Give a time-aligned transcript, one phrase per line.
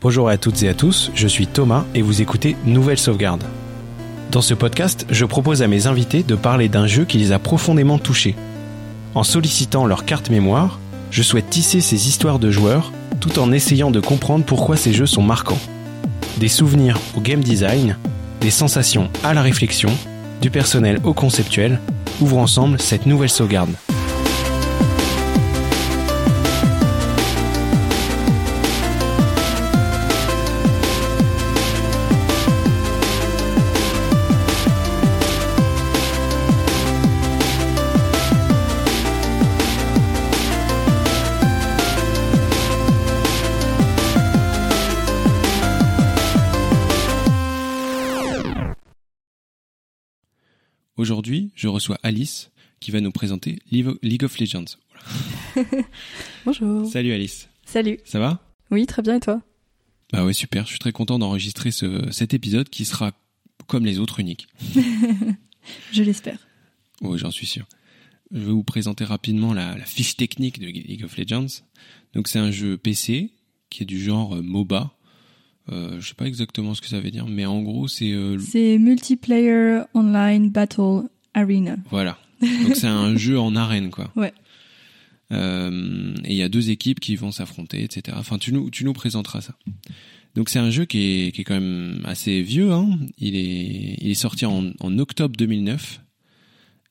[0.00, 3.42] Bonjour à toutes et à tous, je suis Thomas et vous écoutez Nouvelle Sauvegarde.
[4.30, 7.40] Dans ce podcast, je propose à mes invités de parler d'un jeu qui les a
[7.40, 8.36] profondément touchés.
[9.16, 10.78] En sollicitant leur carte mémoire,
[11.10, 15.04] je souhaite tisser ces histoires de joueurs tout en essayant de comprendre pourquoi ces jeux
[15.04, 15.58] sont marquants.
[16.36, 17.96] Des souvenirs au game design,
[18.40, 19.90] des sensations à la réflexion,
[20.40, 21.80] du personnel au conceptuel,
[22.20, 23.74] ouvrent ensemble cette nouvelle sauvegarde.
[50.98, 54.64] Aujourd'hui, je reçois Alice qui va nous présenter League of Legends.
[56.44, 56.90] Bonjour.
[56.90, 57.48] Salut Alice.
[57.64, 58.00] Salut.
[58.04, 58.42] Ça va?
[58.72, 59.40] Oui, très bien et toi?
[60.12, 60.64] Bah ouais, super.
[60.64, 63.12] Je suis très content d'enregistrer ce, cet épisode qui sera
[63.68, 64.48] comme les autres uniques.
[65.92, 66.40] je l'espère.
[67.00, 67.68] Oui, j'en suis sûr.
[68.32, 71.62] Je vais vous présenter rapidement la, la, fiche technique de League of Legends.
[72.12, 73.30] Donc c'est un jeu PC
[73.70, 74.97] qui est du genre euh, MOBA,
[75.70, 78.12] euh, je sais pas exactement ce que ça veut dire, mais en gros, c'est.
[78.12, 81.76] Euh, c'est Multiplayer Online Battle Arena.
[81.90, 82.18] Voilà.
[82.40, 84.10] Donc c'est un jeu en arène, quoi.
[84.16, 84.32] Ouais.
[85.32, 88.16] Euh, et il y a deux équipes qui vont s'affronter, etc.
[88.18, 89.54] Enfin, tu nous, tu nous présenteras ça.
[90.34, 92.72] Donc c'est un jeu qui est, qui est quand même assez vieux.
[92.72, 92.98] Hein.
[93.18, 96.00] Il, est, il est sorti en, en octobre 2009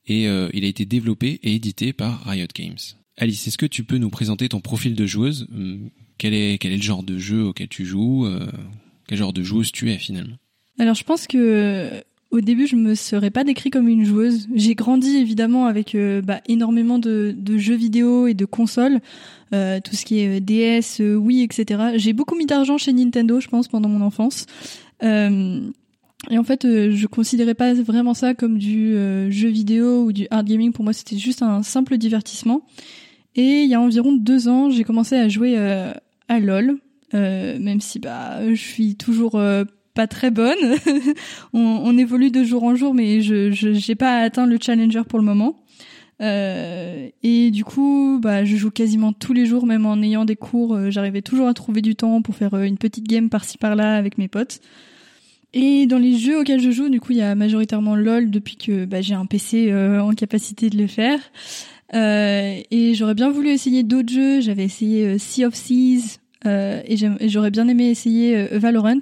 [0.08, 2.78] et euh, il a été développé et édité par Riot Games.
[3.18, 6.72] Alice, est-ce que tu peux nous présenter ton profil de joueuse hum, quel est, quel
[6.72, 8.48] est le genre de jeu auquel tu joues euh,
[9.08, 10.36] Quel genre de joueuse tu es finalement?
[10.80, 14.48] Alors je pense que au début je me serais pas décrit comme une joueuse.
[14.54, 19.00] J'ai grandi évidemment avec euh, bah, énormément de, jeux vidéo et de consoles,
[19.54, 21.92] euh, tout ce qui est DS, Wii, etc.
[21.96, 24.46] J'ai beaucoup mis d'argent chez Nintendo, je pense, pendant mon enfance.
[26.32, 28.94] Et en fait, je considérais pas vraiment ça comme du
[29.30, 30.74] jeu vidéo ou du hard gaming.
[30.74, 32.64] Pour moi, c'était juste un simple divertissement.
[33.36, 35.56] Et il y a environ deux ans, j'ai commencé à jouer
[36.28, 36.78] à LOL,
[37.14, 40.56] euh, même si bah je suis toujours euh, pas très bonne.
[41.54, 45.20] on, on, évolue de jour en jour, mais je j'ai pas atteint le challenger pour
[45.20, 45.64] le moment.
[46.22, 50.36] Euh, et du coup, bah, je joue quasiment tous les jours, même en ayant des
[50.36, 53.96] cours, euh, j'arrivais toujours à trouver du temps pour faire une petite game par-ci par-là
[53.96, 54.60] avec mes potes.
[55.54, 58.58] Et dans les jeux auxquels je joue, du coup, il y a majoritairement LOL depuis
[58.58, 61.20] que bah, j'ai un PC en capacité de le faire.
[61.94, 64.42] Euh, et j'aurais bien voulu essayer d'autres jeux.
[64.42, 66.20] J'avais essayé euh, Sea of Seas.
[66.46, 69.00] Euh, et j'aurais bien aimé essayer euh, Valorant,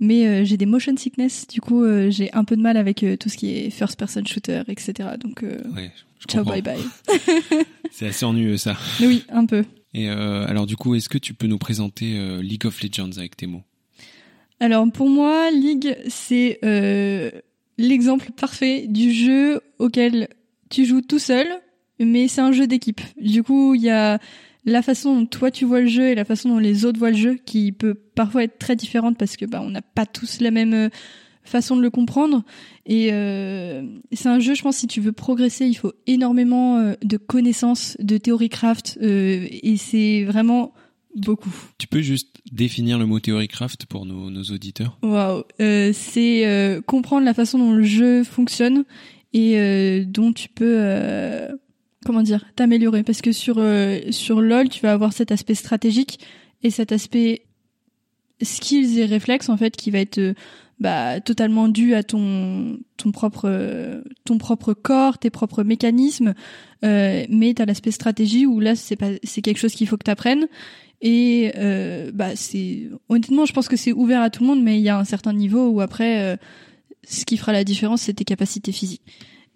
[0.00, 3.36] mais j'ai des motion sickness, du coup j'ai un peu de mal avec tout ce
[3.36, 5.10] qui est first person shooter, etc.
[5.20, 5.92] Donc ouais,
[6.26, 6.80] ciao bye bye.
[7.90, 8.78] C'est assez ennuyeux ça.
[9.00, 9.62] Oui, un peu.
[9.92, 13.46] Et alors du coup, est-ce que tu peux nous présenter League of Legends avec tes
[13.46, 13.62] mots?
[14.58, 16.58] Alors pour moi, League c'est
[17.76, 20.28] l'exemple parfait du jeu auquel
[20.70, 21.46] tu joues tout seul
[22.00, 23.00] mais c'est un jeu d'équipe.
[23.20, 24.18] Du coup, il y a
[24.64, 27.10] la façon dont toi tu vois le jeu et la façon dont les autres voient
[27.10, 30.40] le jeu qui peut parfois être très différente parce que bah on n'a pas tous
[30.40, 30.88] la même euh,
[31.44, 32.42] façon de le comprendre.
[32.86, 36.94] Et euh, c'est un jeu je pense si tu veux progresser il faut énormément euh,
[37.02, 40.74] de connaissances de théorie craft euh, et c'est vraiment
[41.16, 41.52] beaucoup.
[41.78, 44.98] Tu peux juste définir le mot théorie craft pour nos, nos auditeurs?
[45.02, 45.42] Waouh.
[45.92, 48.84] C'est comprendre la façon dont le jeu fonctionne
[49.32, 51.48] et dont tu peux
[52.04, 53.02] comment dire t'améliorer.
[53.02, 56.20] Parce que sur euh, sur LoL tu vas avoir cet aspect stratégique
[56.62, 57.44] et cet aspect
[58.42, 60.34] skills et réflexes en fait qui va être euh,
[60.78, 66.34] bah totalement dû à ton ton propre euh, ton propre corps tes propres mécanismes.
[66.84, 70.04] Euh, mais t'as l'aspect stratégie où là c'est pas c'est quelque chose qu'il faut que
[70.04, 70.48] t'apprennes.
[71.02, 71.52] Et
[72.12, 74.90] bah c'est honnêtement je pense que c'est ouvert à tout le monde mais il y
[74.90, 76.38] a un certain niveau où après
[77.08, 79.00] ce qui fera la différence c'est tes capacités physiques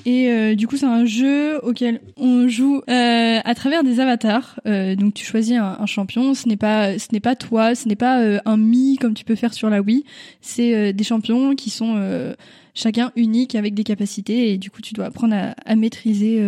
[0.06, 4.60] et euh, du coup, c'est un jeu auquel on joue euh, à travers des avatars.
[4.66, 6.34] Euh, donc, tu choisis un, un champion.
[6.34, 9.34] Ce n'est pas, ce n'est pas toi, ce n'est pas un mi comme tu peux
[9.34, 10.04] faire sur la Wii.
[10.42, 12.34] C'est des champions qui sont
[12.74, 14.52] chacun uniques avec des capacités.
[14.52, 16.38] Et du coup, tu dois apprendre à, à maîtriser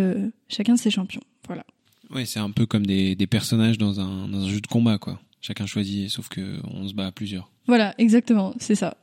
[0.49, 1.23] chacun de ces champions.
[1.47, 1.65] Voilà.
[2.11, 4.99] Ouais, c'est un peu comme des, des personnages dans un, dans un jeu de combat,
[4.99, 5.19] quoi.
[5.41, 7.49] Chacun choisit, sauf que on se bat à plusieurs.
[7.65, 8.97] Voilà, exactement, c'est ça.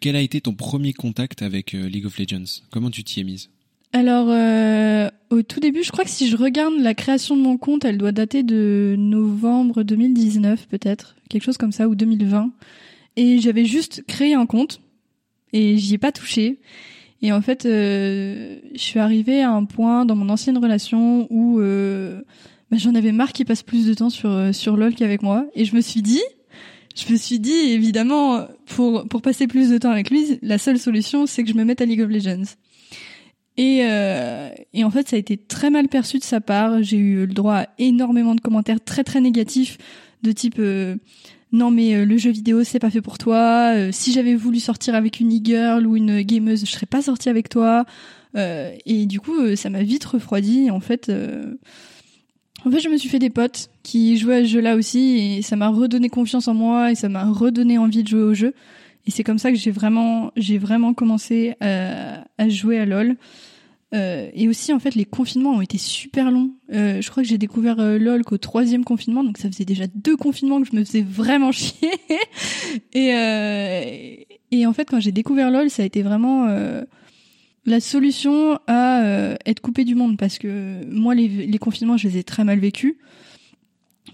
[0.00, 2.62] quel a été ton premier contact avec League of Legends?
[2.70, 3.50] Comment tu t'y es mise?
[3.94, 7.56] Alors, euh, au tout début, je crois que si je regarde la création de mon
[7.56, 12.50] compte, elle doit dater de novembre 2019 peut-être, quelque chose comme ça, ou 2020.
[13.14, 14.80] Et j'avais juste créé un compte
[15.52, 16.58] et j'y ai pas touché.
[17.22, 21.60] Et en fait, euh, je suis arrivée à un point dans mon ancienne relation où
[21.60, 22.20] euh,
[22.72, 25.46] bah, j'en avais marre qu'il passe plus de temps sur sur LoL qu'avec moi.
[25.54, 26.22] Et je me suis dit,
[26.96, 30.80] je me suis dit évidemment pour pour passer plus de temps avec lui, la seule
[30.80, 32.56] solution c'est que je me mette à League of Legends.
[33.56, 34.48] Et, euh,
[34.82, 36.82] en fait, ça a été très mal perçu de sa part.
[36.82, 39.78] J'ai eu le droit à énormément de commentaires très très négatifs
[40.24, 40.96] de type euh,
[41.52, 43.74] non mais euh, le jeu vidéo c'est pas fait pour toi.
[43.76, 47.28] Euh, si j'avais voulu sortir avec une e-girl ou une gameuse, je serais pas sortie
[47.28, 47.84] avec toi.
[48.36, 50.68] et du coup, ça m'a vite refroidi.
[50.72, 51.08] En fait,
[52.64, 55.42] en fait, je me suis fait des potes qui jouaient à ce jeu-là aussi et
[55.42, 58.52] ça m'a redonné confiance en moi et ça m'a redonné envie de jouer au jeu.
[59.06, 63.16] Et c'est comme ça que j'ai vraiment, j'ai vraiment commencé à, à, jouer à LoL.
[63.94, 66.50] Euh, et aussi, en fait, les confinements ont été super longs.
[66.72, 69.84] Euh, je crois que j'ai découvert euh, LoL qu'au troisième confinement, donc ça faisait déjà
[69.94, 71.90] deux confinements que je me faisais vraiment chier.
[72.92, 74.16] et, euh,
[74.50, 76.82] et en fait, quand j'ai découvert LoL, ça a été vraiment euh,
[77.66, 82.18] la solution à être coupé du monde parce que moi, les, les confinements, je les
[82.18, 82.94] ai très mal vécus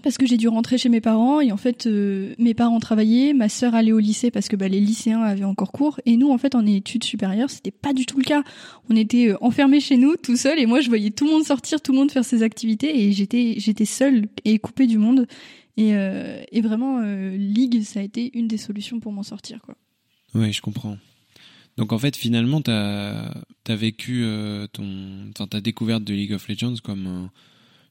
[0.03, 3.33] parce que j'ai dû rentrer chez mes parents et en fait euh, mes parents travaillaient,
[3.33, 6.31] ma sœur allait au lycée parce que bah, les lycéens avaient encore cours et nous
[6.31, 8.43] en fait en études supérieures c'était pas du tout le cas.
[8.89, 11.43] On était euh, enfermés chez nous tout seul et moi je voyais tout le monde
[11.43, 15.27] sortir, tout le monde faire ses activités et j'étais j'étais seule et coupée du monde
[15.77, 19.75] et, euh, vraiment Ligue ça a été une des solutions pour m'en sortir quoi.
[20.33, 20.97] Oui je comprends.
[21.77, 23.29] Donc en fait finalement t'as
[23.67, 24.25] as vécu
[24.71, 27.29] ton ta découverte de League of Legends comme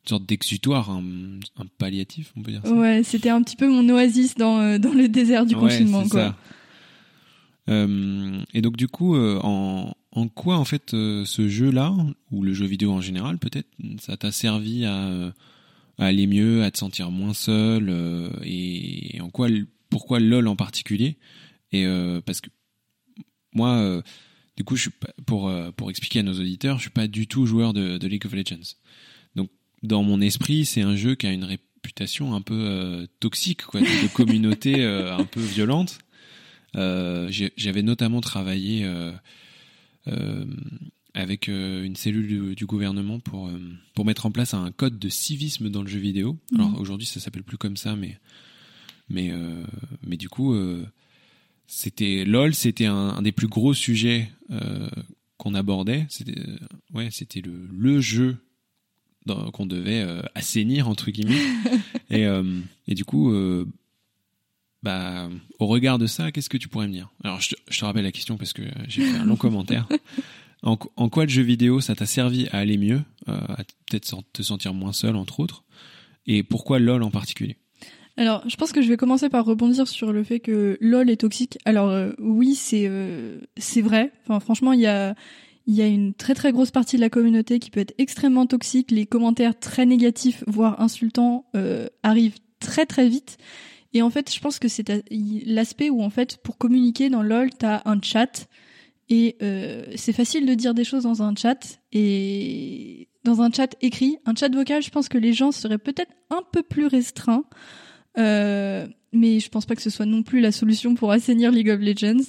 [0.05, 1.41] une sorte d'exutoire, un,
[1.79, 2.73] palliatif, on peut dire ça.
[2.73, 6.29] Ouais, c'était un petit peu mon oasis dans, euh, dans le désert du confinement, quoi.
[6.29, 6.37] Ça.
[7.69, 11.95] Euh, et donc du coup, euh, en, en quoi en fait ce jeu-là,
[12.33, 13.69] ou le jeu vidéo en général peut-être,
[13.99, 15.33] ça t'a servi à,
[15.99, 17.93] à, aller mieux, à te sentir moins seul,
[18.43, 19.49] et, en quoi,
[19.91, 21.19] pourquoi LOL en particulier?
[21.73, 21.87] Et
[22.25, 22.49] parce que
[23.53, 24.03] moi,
[24.57, 27.29] du coup, je suis pas, pour pour expliquer à nos auditeurs, je suis pas du
[27.29, 28.75] tout joueur de, de League of Legends
[29.83, 33.81] dans mon esprit, c'est un jeu qui a une réputation un peu euh, toxique, quoi,
[33.81, 35.99] de, communauté euh, un peu violente.
[36.77, 38.89] Euh, J'avais notamment travaillé
[41.15, 43.51] avec une cellule du, gouvernement pour
[43.95, 46.39] pour mettre en place un code de civisme dans le jeu vidéo.
[46.53, 46.61] Mhm.
[46.61, 48.19] Alors aujourd'hui, ça s'appelle plus comme ça, mais
[49.09, 49.33] mais
[50.07, 50.55] mais du coup,
[51.67, 54.31] c'était LOL, c'était un, un, des plus gros sujets
[55.39, 56.07] qu'on abordait.
[56.09, 56.41] C'était
[56.95, 58.37] ouais, c'était le le jeu
[59.27, 61.41] qu'on devait euh, assainir entre guillemets.
[62.11, 62.43] et, euh,
[62.89, 63.67] et du coup, euh,
[64.83, 65.29] bah,
[65.59, 67.11] au regard de ça, qu'est-ce que tu pourrais me dire?
[67.23, 69.89] Alors, je te, rappelle la question parce que j'ai fait un long commentaire.
[70.63, 74.43] En, en, quoi le jeu vidéo ça t'a servi à aller mieux, à peut-être te
[74.43, 75.65] sentir moins seul entre autres,
[76.27, 77.57] et pourquoi LOL en particulier?
[78.19, 81.23] Alors, je pense que je vais commencer par rebondir sur le fait que LOL est
[81.23, 81.57] toxique.
[81.65, 82.91] Alors oui, c'est
[83.57, 84.13] c'est vrai.
[84.25, 85.15] Enfin, franchement, il y a
[85.71, 88.45] il y a une très très grosse partie de la communauté qui peut être extrêmement
[88.45, 88.91] toxique.
[88.91, 93.39] Les commentaires très négatifs, voire insultants, euh, arrivent très très vite.
[93.93, 94.91] Et en fait, je pense que c'est
[95.47, 98.49] l'aspect où en fait, pour communiquer dans LoL, t'as un chat
[99.11, 103.77] et euh, c'est facile de dire des choses dans un chat et dans un chat
[103.81, 107.45] écrit, un chat vocal, je pense que les gens seraient peut-être un peu plus restreints.
[108.19, 111.71] Euh, mais je pense pas que ce soit non plus la solution pour assainir League
[111.71, 112.25] of Legends.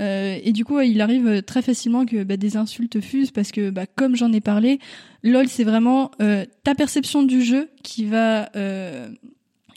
[0.00, 3.70] Euh, et du coup, il arrive très facilement que bah, des insultes fusent parce que,
[3.70, 4.78] bah, comme j'en ai parlé,
[5.22, 9.08] LOL, c'est vraiment euh, ta perception du jeu qui va euh,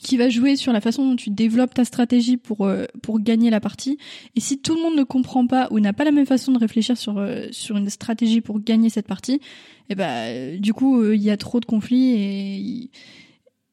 [0.00, 2.70] qui va jouer sur la façon dont tu développes ta stratégie pour
[3.02, 3.98] pour gagner la partie.
[4.36, 6.58] Et si tout le monde ne comprend pas ou n'a pas la même façon de
[6.58, 7.20] réfléchir sur
[7.50, 9.40] sur une stratégie pour gagner cette partie, et
[9.90, 12.90] eh bah du coup il y a trop de conflits et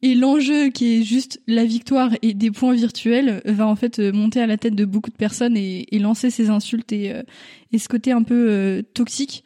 [0.05, 4.12] et l'enjeu qui est juste la victoire et des points virtuels va en fait euh,
[4.12, 7.24] monter à la tête de beaucoup de personnes et, lancer ces insultes et, euh,
[7.71, 9.43] et ce côté un peu euh, toxique.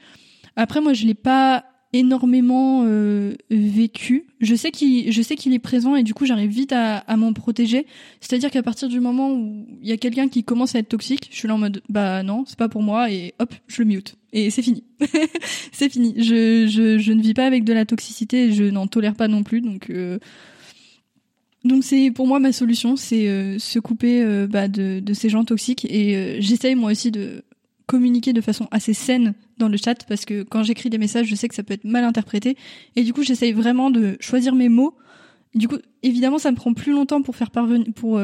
[0.58, 2.86] Après, moi, je l'ai pas énormément
[3.50, 4.25] vécu.
[4.39, 7.17] Je sais qu'il, je sais qu'il est présent et du coup, j'arrive vite à, à
[7.17, 7.86] m'en protéger.
[8.22, 11.29] C'est-à-dire qu'à partir du moment où il y a quelqu'un qui commence à être toxique,
[11.31, 13.88] je suis là en mode, bah non, c'est pas pour moi et hop, je le
[13.88, 14.84] mute et c'est fini.
[15.72, 16.13] c'est fini.
[16.17, 19.27] Je, je, je ne vis pas avec de la toxicité et je n'en tolère pas
[19.27, 19.62] non plus.
[19.62, 20.19] Donc, euh,
[21.63, 25.29] donc c'est pour moi ma solution, c'est euh, se couper euh, bah, de, de, ces
[25.29, 27.43] gens toxiques et j'essaye moi aussi de
[27.89, 31.34] communiquer de façon assez saine dans le chat parce que quand j'écris des messages, je
[31.36, 32.55] sais que ça peut être mal interprété
[32.96, 34.96] et du coup j'essaye vraiment de choisir mes mots.
[35.55, 38.22] Du coup, évidemment, ça me prend plus longtemps pour faire parvenir, pour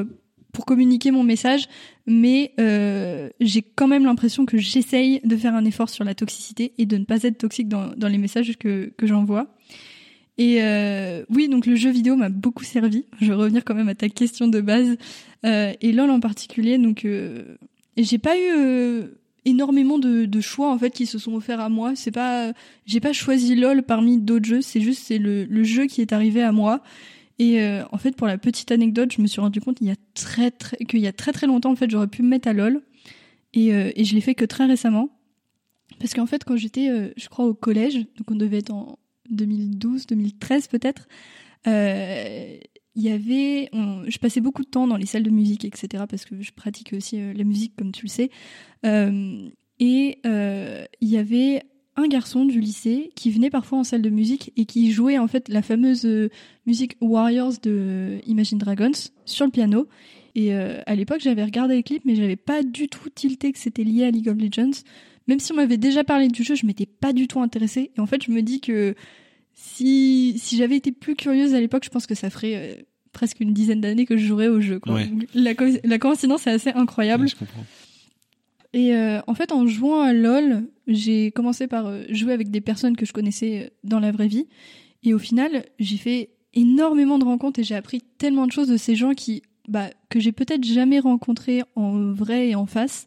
[0.53, 1.67] pour communiquer mon message,
[2.05, 6.71] mais euh, j'ai quand même l'impression que j'essaye de faire un effort sur la toxicité
[6.77, 9.47] et de ne pas être toxique dans, dans les messages que, que j'envoie.
[10.37, 13.05] Et euh, oui, donc le jeu vidéo m'a beaucoup servi.
[13.21, 14.97] Je vais revenir quand même à ta question de base.
[15.45, 17.57] Euh, et LOL en particulier, donc euh,
[17.97, 19.07] j'ai pas eu euh,
[19.45, 21.95] énormément de, de, choix en fait qui se sont offerts à moi.
[21.95, 22.53] C'est pas,
[22.85, 24.61] j'ai pas choisi LOL parmi d'autres jeux.
[24.61, 26.81] C'est juste c'est le, le jeu qui est arrivé à moi.
[27.37, 27.59] Et
[27.91, 30.51] en fait, pour la petite anecdote, je me suis rendu compte il y a très
[30.51, 32.81] très qu'il y a très très longtemps en fait, j'aurais pu me mettre à lol
[33.53, 35.09] et, et je l'ai fait que très récemment.
[35.99, 38.97] Parce qu'en fait, quand j'étais, je crois, au collège, donc on devait être en
[39.29, 41.07] 2012, 2013 peut-être,
[41.67, 42.57] euh,
[42.95, 43.69] il y avait,
[44.07, 46.05] je passais beaucoup de temps dans les salles de musique, etc.
[46.09, 48.29] Parce que je pratique aussi la musique, comme tu le sais.
[48.85, 49.49] Euh,
[49.79, 51.63] et il y avait
[51.97, 55.27] un garçon du lycée qui venait parfois en salle de musique et qui jouait en
[55.27, 56.07] fait la fameuse
[56.65, 58.91] musique Warriors de Imagine Dragons
[59.25, 59.87] sur le piano.
[60.35, 63.83] Et à l'époque, j'avais regardé les clips, mais j'avais pas du tout tilté que c'était
[63.83, 64.83] lié à League of Legends.
[65.27, 67.91] Même si on m'avait déjà parlé du jeu, je m'étais pas du tout intéressée.
[67.97, 68.95] Et en fait, je me dis que
[69.55, 72.83] si, si j'avais été plus curieuse à l'époque, je pense que ça ferait euh,
[73.13, 74.79] presque une dizaine d'années que je jouerais au jeu.
[74.79, 74.99] Quoi.
[75.33, 77.27] La, la, coïncidence est assez incroyable.
[77.27, 77.65] je comprends.
[78.73, 82.59] Et euh, en fait, en jouant à LoL, j'ai commencé par euh, jouer avec des
[82.59, 84.47] personnes que je connaissais dans la vraie vie.
[85.03, 88.75] Et au final, j'ai fait énormément de rencontres et j'ai appris tellement de choses de
[88.75, 93.05] ces gens qui, bah, que j'ai peut-être jamais rencontrés en vrai et en face,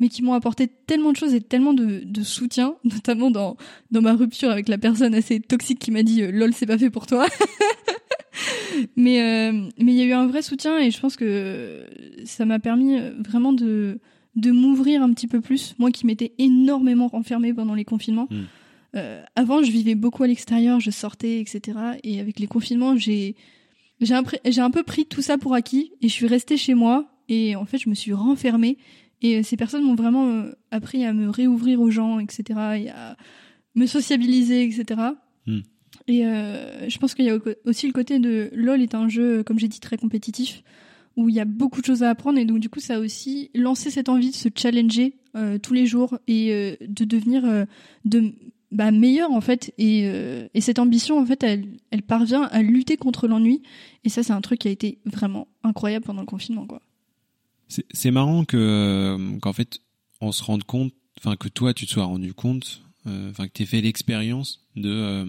[0.00, 3.56] mais qui m'ont apporté tellement de choses et tellement de, de, soutien, notamment dans,
[3.90, 6.78] dans ma rupture avec la personne assez toxique qui m'a dit euh, lol c'est pas
[6.78, 7.26] fait pour toi.
[8.96, 11.84] mais euh, mais il y a eu un vrai soutien et je pense que
[12.24, 14.00] ça m'a permis euh, vraiment de
[14.36, 18.28] de m'ouvrir un petit peu plus, moi qui m'étais énormément renfermée pendant les confinements.
[18.30, 18.44] Hmm.
[18.94, 21.78] Euh, avant, je vivais beaucoup à l'extérieur, je sortais, etc.
[22.04, 23.36] Et avec les confinements, j'ai
[24.00, 26.74] j'ai un, j'ai un peu pris tout ça pour acquis et je suis restée chez
[26.74, 28.78] moi et en fait, je me suis renfermée
[29.22, 32.42] et euh, ces personnes m'ont vraiment euh, appris à me réouvrir aux gens, etc.
[32.76, 33.16] Et à
[33.74, 35.00] me sociabiliser, etc.
[35.46, 35.60] Hmm.
[36.06, 39.42] Et euh, je pense qu'il y a aussi le côté de LoL est un jeu,
[39.42, 40.62] comme j'ai dit, très compétitif,
[41.16, 42.38] où il y a beaucoup de choses à apprendre.
[42.38, 45.16] Et donc, du coup, ça a aussi lancé cette envie de se challenger
[45.62, 47.66] tous les jours et de devenir
[48.04, 48.32] de,
[48.70, 49.72] bah, meilleur, en fait.
[49.78, 50.00] Et,
[50.54, 53.62] et, cette ambition, en fait, elle, elle parvient à lutter contre l'ennui.
[54.04, 56.80] Et ça, c'est un truc qui a été vraiment incroyable pendant le confinement, quoi.
[57.68, 59.80] C'est marrant que euh, qu'en fait
[60.20, 63.52] on se rende compte, enfin que toi tu te sois rendu compte, euh, enfin que
[63.52, 65.24] tu aies fait l'expérience de euh,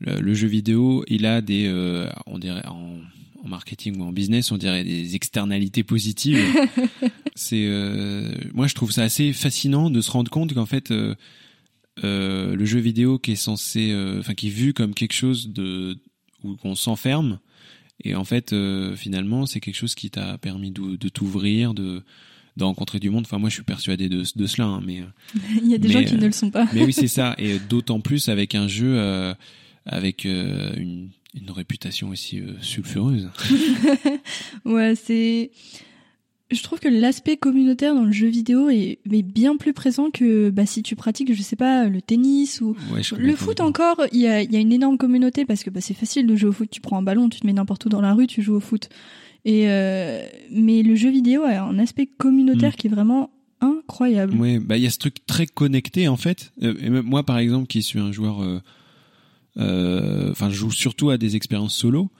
[0.00, 1.70] le, jeu vidéo, il a des,
[2.26, 2.98] on dirait en,
[3.44, 6.42] marketing ou en business, on dirait des externalités positives.
[7.36, 7.68] c'est,
[8.54, 10.92] moi je trouve ça assez fascinant de se rendre compte qu'en fait
[12.02, 15.96] le jeu vidéo qui est censé, enfin qui est vu comme quelque chose de
[16.44, 17.38] où on s'enferme,
[18.04, 22.02] et en fait, euh, finalement, c'est quelque chose qui t'a permis de, de t'ouvrir, de,
[22.56, 23.24] de rencontrer du monde.
[23.26, 25.02] Enfin, moi, je suis persuadé de, de cela, hein, mais
[25.62, 26.68] il y a des gens qui euh, ne le sont pas.
[26.72, 27.34] mais oui, c'est ça.
[27.38, 29.34] Et d'autant plus avec un jeu euh,
[29.86, 33.30] avec une, une réputation aussi sulfureuse.
[34.64, 35.50] ouais, c'est
[36.50, 40.64] je trouve que l'aspect communautaire dans le jeu vidéo est, bien plus présent que bah,
[40.64, 42.76] si tu pratiques, je sais pas, le tennis ou
[43.18, 44.02] le foot encore.
[44.12, 46.50] Il y a, y a, une énorme communauté parce que bah, c'est facile de jouer
[46.50, 46.70] au foot.
[46.70, 48.60] Tu prends un ballon, tu te mets n'importe où dans la rue, tu joues au
[48.60, 48.88] foot.
[49.44, 52.76] Et euh, mais le jeu vidéo a un aspect communautaire mm.
[52.76, 54.34] qui est vraiment incroyable.
[54.38, 56.52] Oui, bah il y a ce truc très connecté en fait.
[56.62, 58.42] Euh, moi par exemple qui suis un joueur,
[59.56, 62.10] euh, enfin je joue surtout à des expériences solo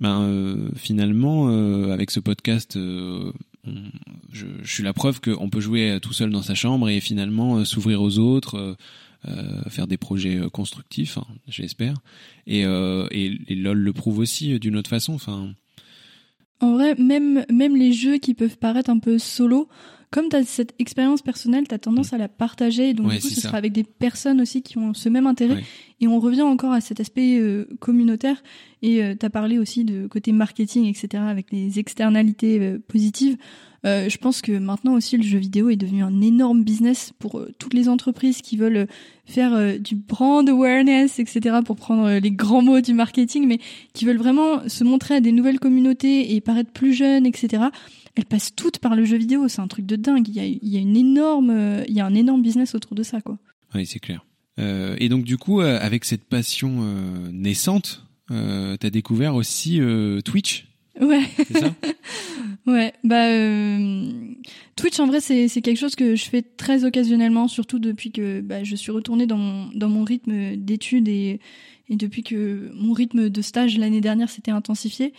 [0.00, 3.32] ben euh, finalement euh, avec ce podcast euh,
[4.32, 8.02] je, suis la preuve qu'on peut jouer tout seul dans sa chambre et finalement s'ouvrir
[8.02, 8.76] aux autres
[9.68, 11.94] faire des projets constructifs hein, j'espère.
[12.46, 15.18] Et, et, LOL le prouve aussi d'une autre façon
[16.60, 19.68] en vrai même même les jeux qui peuvent paraître un peu solo
[20.16, 22.94] comme tu as cette expérience personnelle, tu as tendance à la partager.
[22.94, 25.62] Donc, du coup, ce sera avec des personnes aussi qui ont ce même intérêt.
[26.00, 28.42] Et on revient encore à cet aspect euh, communautaire.
[28.80, 33.36] Et euh, tu as parlé aussi de côté marketing, etc., avec les externalités euh, positives.
[33.84, 37.74] je pense que maintenant aussi, le jeu vidéo est devenu un énorme business pour toutes
[37.74, 38.88] les entreprises qui veulent
[39.26, 43.58] faire du brand awareness, etc., pour prendre les grands mots du marketing, mais
[43.92, 47.68] qui veulent vraiment se montrer à des nouvelles communautés et paraître plus jeunes, etc
[48.16, 49.46] elles passent toutes par le jeu vidéo.
[49.48, 50.28] C'est un truc de dingue.
[50.28, 52.94] Il y a, il y a une énorme, il y a un énorme business autour
[52.94, 53.38] de ça, quoi.
[53.74, 54.24] Oui, c'est clair.
[54.58, 59.80] Euh, et donc du coup, euh, avec cette passion euh, naissante, euh, t'as découvert aussi
[59.80, 60.66] euh, Twitch?
[61.00, 61.22] Ouais.
[61.36, 61.74] C'est ça?
[62.66, 62.94] Ouais.
[63.04, 63.28] Bah
[64.74, 68.40] Twitch en vrai c'est c'est quelque chose que je fais très occasionnellement, surtout depuis que
[68.40, 71.38] bah, je suis retournée dans mon dans mon rythme d'études et
[71.88, 75.12] et depuis que mon rythme de stage l'année dernière s'était intensifié.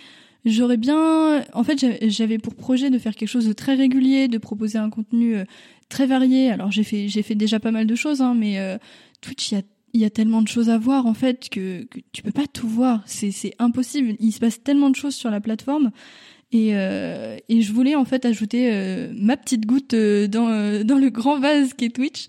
[0.45, 4.37] J'aurais bien, en fait, j'avais pour projet de faire quelque chose de très régulier, de
[4.37, 5.43] proposer un contenu euh,
[5.89, 6.49] très varié.
[6.49, 8.77] Alors j'ai fait, j'ai fait déjà pas mal de choses, hein, mais euh,
[9.21, 9.63] Twitch, il y a,
[9.93, 12.67] y a tellement de choses à voir en fait que, que tu peux pas tout
[12.67, 13.03] voir.
[13.05, 14.15] C'est, impossible.
[14.19, 15.91] Il se passe tellement de choses sur la plateforme.
[16.53, 21.09] Et, euh, et je voulais en fait ajouter euh, ma petite goutte dans, dans le
[21.09, 22.27] grand vase qu'est Twitch.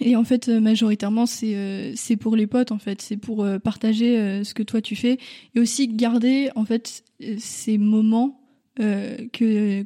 [0.00, 3.02] Et en fait, majoritairement, c'est c'est pour les potes, en fait.
[3.02, 5.18] C'est pour partager ce que toi tu fais.
[5.54, 7.02] Et aussi garder, en fait,
[7.38, 8.40] ces moments
[8.76, 9.84] que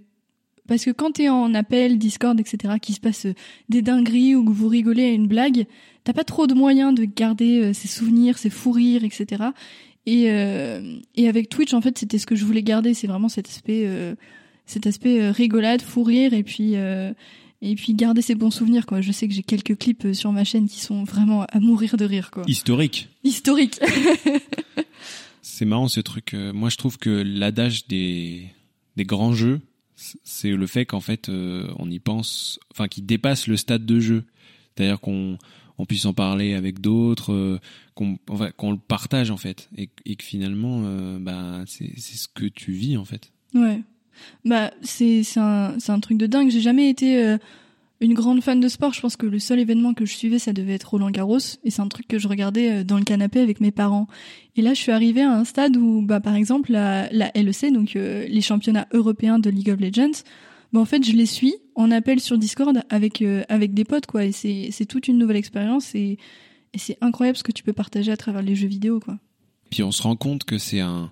[0.66, 3.26] parce que quand t'es en appel, Discord, etc., qui se passe
[3.68, 5.66] des dingueries ou que vous rigolez à une blague,
[6.04, 9.44] t'as pas trop de moyens de garder euh, ces souvenirs, ces fous rires, etc.
[10.06, 12.94] Et, euh, et avec Twitch, en fait, c'était ce que je voulais garder.
[12.94, 14.14] C'est vraiment cet aspect, euh,
[14.64, 16.74] cet aspect rigolade, fou rire, et puis
[17.62, 18.86] et puis garder ces bons souvenirs.
[18.86, 19.00] Quoi.
[19.00, 22.04] Je sais que j'ai quelques clips sur ma chaîne qui sont vraiment à mourir de
[22.04, 22.30] rire.
[22.30, 22.44] Quoi.
[22.46, 23.08] Historique.
[23.22, 23.80] Historique.
[25.42, 26.34] C'est marrant ce truc.
[26.34, 28.48] Moi, je trouve que l'adage des
[28.96, 29.60] des grands jeux,
[30.22, 34.00] c'est le fait qu'en fait euh, on y pense, enfin qui dépasse le stade de
[34.00, 34.24] jeu,
[34.74, 35.38] c'est-à-dire qu'on
[35.78, 37.60] on puisse en parler avec d'autres, euh,
[37.94, 42.16] qu'on enfin, qu'on le partage en fait, et, et que finalement euh, bah c'est c'est
[42.16, 43.32] ce que tu vis en fait.
[43.54, 43.80] Ouais,
[44.44, 46.50] bah c'est un un truc de dingue.
[46.50, 47.36] J'ai jamais été
[48.04, 48.92] une grande fan de sport.
[48.92, 51.38] Je pense que le seul événement que je suivais, ça devait être Roland Garros.
[51.64, 54.06] Et c'est un truc que je regardais euh, dans le canapé avec mes parents.
[54.56, 57.72] Et là, je suis arrivée à un stade où, bah, par exemple, la, la LEC,
[57.72, 60.22] donc euh, les championnats européens de League of Legends,
[60.72, 64.06] bah, en fait, je les suis en appel sur Discord avec, euh, avec des potes,
[64.06, 64.24] quoi.
[64.24, 65.94] Et c'est, toute une nouvelle expérience.
[65.94, 66.18] Et,
[66.72, 69.18] et c'est incroyable ce que tu peux partager à travers les jeux vidéo, quoi.
[69.70, 71.10] Puis on se rend compte que c'est un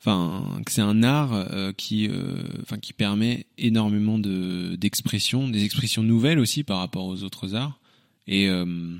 [0.00, 5.64] enfin que c'est un art euh, qui euh, enfin qui permet énormément de d'expressions des
[5.64, 7.80] expressions nouvelles aussi par rapport aux autres arts.
[8.26, 8.96] Et euh,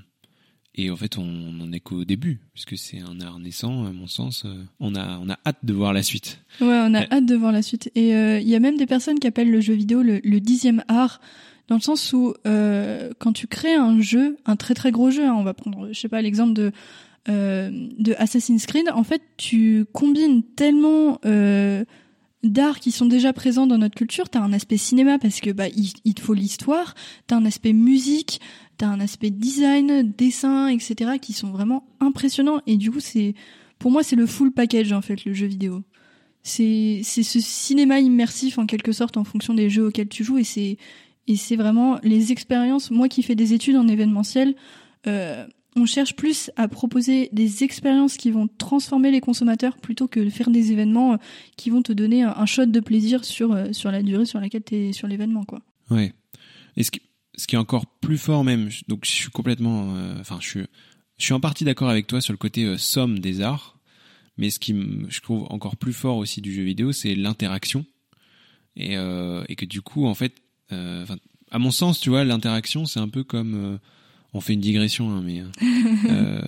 [0.75, 4.07] et en fait on n'en est qu'au début puisque c'est un art naissant à mon
[4.07, 4.45] sens
[4.79, 6.43] on a on a hâte de voir la suite.
[6.61, 7.91] Ouais on a hâte de voir la suite.
[7.95, 10.85] Et il y a même des personnes qui appellent le jeu vidéo le, le dixième
[10.89, 11.21] art
[11.69, 15.35] dans le sens où quand tu crées un jeu un très très gros jeu hein,
[15.35, 16.73] on va prendre je sais pas l'exemple de
[17.27, 21.85] de Assassin's Creed, en fait, tu combines tellement euh,
[22.43, 24.29] d'arts qui sont déjà présents dans notre culture.
[24.29, 26.95] T'as un aspect cinéma parce que bah il, te faut l'histoire.
[27.27, 28.41] T'as un aspect musique.
[28.79, 31.19] T'as un aspect design, dessin, etc.
[31.21, 32.61] qui sont vraiment impressionnants.
[32.67, 33.35] Et du coup, c'est
[33.79, 35.83] pour moi c'est le full package en fait le jeu vidéo.
[36.43, 40.39] C'est c'est ce cinéma immersif en quelque sorte en fonction des jeux auxquels tu joues
[40.39, 40.79] et c'est
[41.27, 42.91] et c'est vraiment les expériences.
[42.91, 44.55] Moi qui fais des études en événementiel.
[45.07, 50.21] Euh, on cherche plus à proposer des expériences qui vont transformer les consommateurs plutôt que
[50.21, 51.17] de faire des événements euh,
[51.57, 54.65] qui vont te donner un shot de plaisir sur, euh, sur la durée sur laquelle
[54.65, 55.45] tu es sur l'événement.
[55.45, 55.61] quoi.
[55.91, 56.13] Ouais.
[56.77, 57.01] Et ce qui,
[57.53, 59.95] est encore plus fort même, donc je suis complètement...
[59.97, 60.61] Euh, je suis,
[61.19, 63.79] je suis en partie d'accord avec toi sur le côté somme des arts,
[64.39, 64.75] mais ce qui
[65.09, 67.85] je trouve encore plus fort aussi du jeu vidéo, c'est l'interaction.
[68.75, 70.37] Et, et que du coup, en fait,
[70.71, 73.79] à mon sens, tu vois, l'interaction, c'est un peu comme
[74.33, 75.43] on fait une digression, hein, mais
[76.11, 76.41] euh,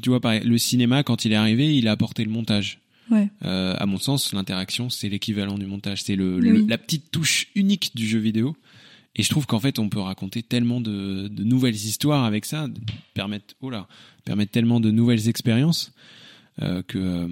[0.00, 2.78] tu vois, pareil, le cinéma quand il est arrivé, il a apporté le montage.
[3.10, 3.28] Ouais.
[3.44, 7.94] Euh, à mon sens, l'interaction c'est l'équivalent du montage, c'est le, la petite touche unique
[7.94, 8.56] du jeu vidéo.
[9.14, 12.66] Et je trouve qu'en fait, on peut raconter tellement de, de nouvelles histoires avec ça,
[13.12, 13.86] permettre, oh là,
[14.24, 15.92] permettre tellement de nouvelles expériences
[16.62, 17.28] euh, que,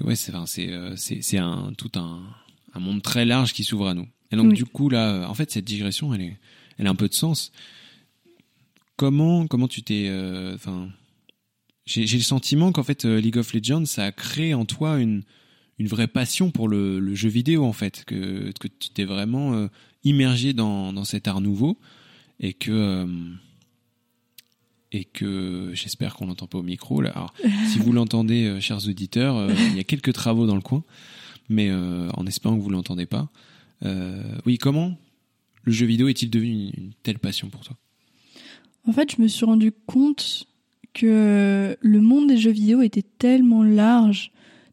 [0.00, 2.22] ouais, c'est, un tout un,
[2.72, 4.08] un monde très large qui s'ouvre à nous.
[4.32, 6.38] Et donc du coup là, en fait, cette digression, elle est,
[6.78, 7.52] elle a un peu de sens
[9.00, 10.58] comment comment tu t'es euh,
[11.86, 15.24] j'ai le sentiment qu'en fait euh, League of Legends ça a créé en toi une
[15.78, 19.68] vraie passion pour le, jeu vidéo en fait que tu t'es vraiment euh,
[20.04, 21.78] immergé dans cet art nouveau
[22.40, 23.06] et que
[25.72, 27.02] j'espère qu'on l'entend pas au micro
[27.68, 30.84] si vous l'entendez, chers auditeurs, il y a quelques travaux dans le coin,
[31.48, 33.30] mais en espérant que vous l'entendez pas.
[34.44, 34.98] oui, comment
[35.62, 37.78] le jeu vidéo est-il devenu une telle passion pour toi?
[38.86, 40.46] En fait, je me suis rendu compte
[40.94, 44.32] que le monde des jeux vidéo était tellement large.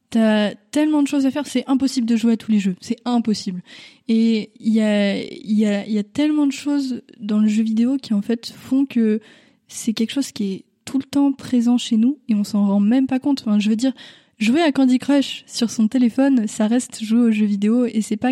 [0.10, 2.96] T'as tellement de choses à faire, c'est impossible de jouer à tous les jeux, c'est
[3.04, 3.62] impossible.
[4.08, 7.98] Et il y a, y, a, y a tellement de choses dans le jeu vidéo
[7.98, 9.20] qui en fait font que
[9.67, 12.80] c'est quelque chose qui est tout le temps présent chez nous et on s'en rend
[12.80, 13.43] même pas compte.
[13.46, 13.91] Enfin, je veux dire,
[14.39, 18.17] jouer à Candy Crush sur son téléphone, ça reste jouer aux jeux vidéo et c'est
[18.17, 18.32] pas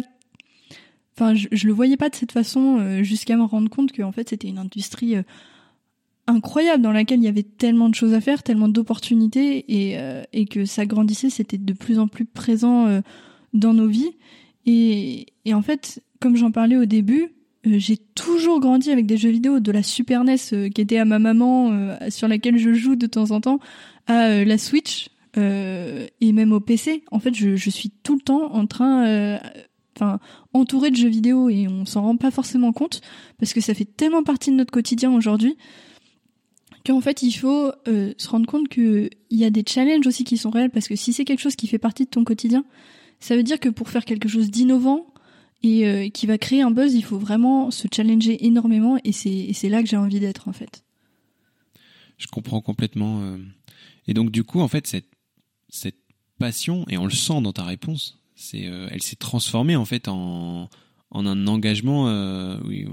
[1.17, 4.03] enfin je, je, le voyais pas de cette façon euh, jusqu'à me rendre compte que
[4.11, 5.23] fait c'était une industrie euh,
[6.27, 10.23] incroyable dans laquelle il y avait tellement de choses à faire, tellement d'opportunités et, euh,
[10.33, 13.01] et que ça grandissait, c'était de plus en plus présent euh,
[13.53, 14.11] dans nos vies.
[14.65, 17.33] Et, et en fait, comme j'en parlais au début,
[17.67, 21.05] euh, j'ai toujours grandi avec des jeux vidéo, de la Super NES qui était à
[21.05, 23.59] ma maman, sur laquelle je joue de temps en temps,
[24.07, 27.03] à la Switch et même au PC.
[27.11, 29.39] En fait, je, je suis tout le temps en train
[29.95, 30.19] enfin
[30.53, 33.01] entouré de jeux vidéo et on s'en rend pas forcément compte
[33.39, 35.55] parce que ça fait tellement partie de notre quotidien aujourd'hui
[36.85, 40.37] qu'en fait il faut euh, se rendre compte qu'il y a des challenges aussi qui
[40.37, 42.63] sont réels parce que si c'est quelque chose qui fait partie de ton quotidien,
[43.19, 45.05] ça veut dire que pour faire quelque chose d'innovant,
[45.63, 49.81] et qui va créer un buzz, il faut vraiment se challenger énormément et c'est là
[49.81, 50.83] que j'ai envie d'être en fait.
[52.19, 53.35] Je comprends complètement.
[54.05, 55.09] Et donc du coup, en fait, cette,
[55.69, 55.97] cette
[56.37, 60.69] passion, et on le sent dans ta réponse, c'est, elle s'est transformée en fait en,
[61.09, 62.05] en un engagement,
[62.63, 62.85] oui,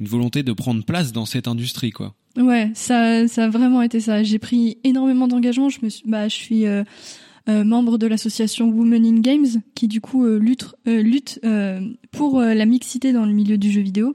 [0.00, 2.14] une volonté de prendre place dans cette industrie, quoi.
[2.36, 4.22] Ouais, ça, ça a vraiment été ça.
[4.22, 5.68] J'ai pris énormément d'engagement.
[5.68, 6.82] Je me suis, bah, je suis euh,
[7.48, 11.40] euh, membre de l'association Women in Games, qui du coup euh, lutte, lutte
[12.10, 14.14] pour la mixité dans le milieu du jeu vidéo.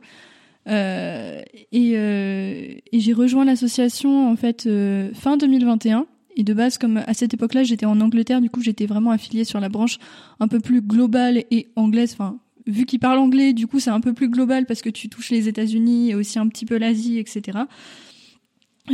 [0.68, 4.70] et, et j'ai rejoint l'association en fait
[5.14, 6.06] fin 2021.
[6.36, 9.44] Et de base, comme à cette époque-là, j'étais en Angleterre, du coup, j'étais vraiment affiliée
[9.44, 9.98] sur la branche
[10.40, 14.00] un peu plus globale et anglaise, enfin vu qu'il parle anglais, du coup, c'est un
[14.00, 17.18] peu plus global parce que tu touches les États-Unis et aussi un petit peu l'Asie,
[17.18, 17.60] etc.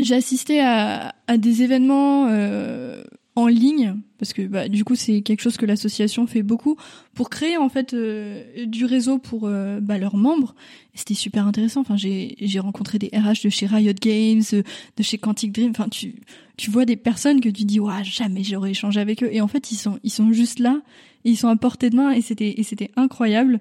[0.01, 3.03] J'ai assisté à, des événements euh,
[3.35, 6.77] en ligne parce que bah, du coup c'est quelque chose que l'association fait beaucoup
[7.13, 10.55] pour créer en fait euh, du réseau pour euh, bah, leurs membres.
[10.93, 11.81] C'était super intéressant.
[11.81, 15.71] Enfin j'ai j'ai rencontré des RH de chez Riot Games, de chez Quantic Dream.
[15.71, 16.15] Enfin tu
[16.57, 19.47] tu vois des personnes que tu dis ouais jamais j'aurais échangé avec eux et en
[19.47, 20.81] fait ils sont ils sont juste là
[21.25, 23.59] ils sont à portée de main et c'était et c'était incroyable.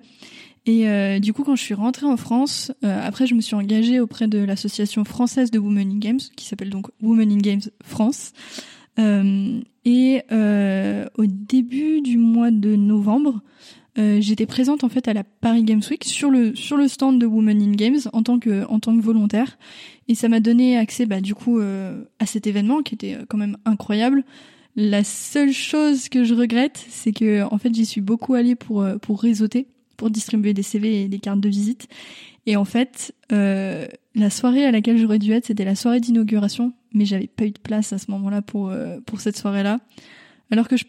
[0.66, 3.54] Et euh, du coup, quand je suis rentrée en France, euh, après, je me suis
[3.54, 7.62] engagée auprès de l'association française de Women in Games, qui s'appelle donc Women in Games
[7.84, 8.32] France.
[8.98, 10.22] Euh, et
[11.18, 13.42] au début du mois de novembre,
[13.96, 17.26] j'étais présente en fait à la Paris Games Week sur le sur le stand de
[17.26, 19.58] Women in Games en tant que en tant que volontaire.
[20.08, 23.58] Et ça m'a donné accès, bah, du coup, à cet événement qui était quand même
[23.66, 24.24] incroyable.
[24.76, 28.82] La seule chose que je regrette, c'est que en fait j'y suis beaucoup allée pour
[28.82, 31.88] euh, pour réseauter, pour distribuer des CV et des cartes de visite.
[32.46, 36.72] Et en fait, euh, la soirée à laquelle j'aurais dû être, c'était la soirée d'inauguration,
[36.92, 39.80] mais j'avais pas eu de place à ce moment-là pour euh, pour cette soirée-là.
[40.50, 40.84] Alors que je,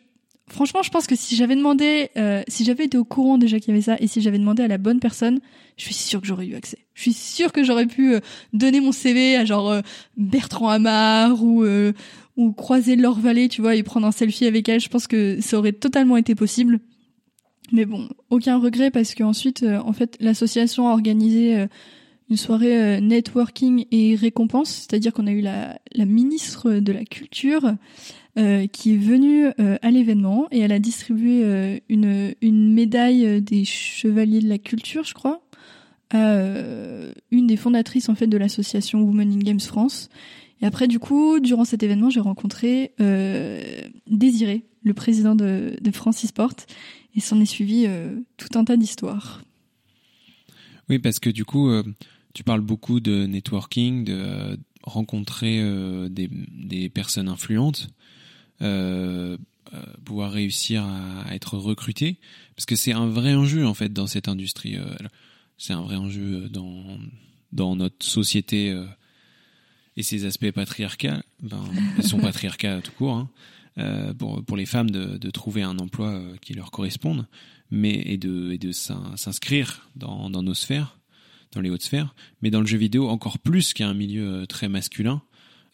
[0.47, 3.69] franchement, je pense que si j'avais demandé, euh, si j'avais été au courant déjà qu'il
[3.69, 5.39] y avait ça, et si j'avais demandé à la bonne personne,
[5.77, 6.79] je suis sûre que j'aurais eu accès.
[6.93, 8.15] Je suis sûre que j'aurais pu
[8.51, 9.81] donner mon CV à genre
[10.17, 11.65] Bertrand Hamar ou
[12.37, 14.79] ou croiser leur vallée, tu vois, et prendre un selfie avec elle.
[14.79, 16.79] Je pense que ça aurait totalement été possible.
[17.71, 21.67] Mais bon, aucun regret parce qu'ensuite, euh, en fait, l'association a organisé euh,
[22.29, 27.75] une soirée euh, networking et récompense, c'est-à-dire qu'on a eu la, ministre de la Culture
[28.73, 29.47] qui est venue
[29.81, 35.13] à l'événement et elle a distribué une, une médaille des chevaliers de la culture, je
[35.13, 35.39] crois,
[36.09, 36.35] à
[37.31, 40.09] une des fondatrices en fait de l'association Women in Games France.
[40.61, 43.61] Et après, du coup, durant cet événement, j'ai rencontré euh,
[44.07, 46.67] Désiré, le président de, de Francis Porte,
[47.15, 49.41] et s'en est suivi euh, tout un tas d'histoires.
[50.89, 51.83] Oui, parce que du coup, euh,
[52.33, 55.59] tu parles beaucoup de networking, de rencontrer
[56.09, 57.89] des, des, personnes influentes,
[58.59, 62.19] pouvoir réussir à, à, être recruté,
[62.55, 64.77] parce que c'est un vrai enjeu en fait dans cette industrie.
[65.57, 66.99] c'est un vrai enjeu dans
[67.51, 68.79] dans notre société
[69.97, 71.63] et ces aspects patriarcats, ben,
[71.97, 73.29] ils sont patriarcats tout court, hein,
[73.77, 77.27] euh, pour, pour les femmes de, de trouver un emploi euh, qui leur corresponde,
[77.71, 80.97] mais et de, et de s'inscrire dans, dans nos sphères,
[81.51, 84.69] dans les hautes sphères, mais dans le jeu vidéo encore plus qu'un milieu euh, très
[84.69, 85.21] masculin.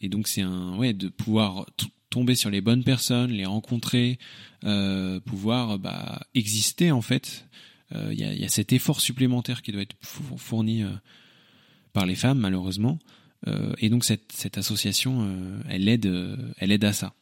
[0.02, 1.68] Et donc c'est un ouais de pouvoir
[2.10, 4.18] tomber sur les bonnes personnes, les rencontrer,
[5.26, 7.46] pouvoir bah, exister en fait.
[7.94, 10.84] Il y, a, cet effort supplémentaire qui doit être fourni
[11.94, 13.00] par les femmes malheureusement
[13.48, 17.14] et donc cette, cette association, euh, elle aide, euh, elle aide à ça.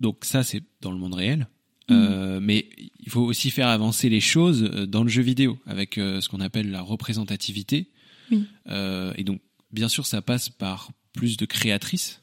[0.00, 1.48] Donc ça, c'est dans le monde réel.
[1.90, 2.38] Mmh.
[2.40, 2.66] mais
[2.98, 6.70] il faut aussi faire avancer les choses dans le jeu vidéo avec ce qu'on appelle
[6.70, 7.90] la représentativité.
[8.30, 8.46] Oui.
[8.66, 12.22] et donc, bien sûr, ça passe par plus de créatrices.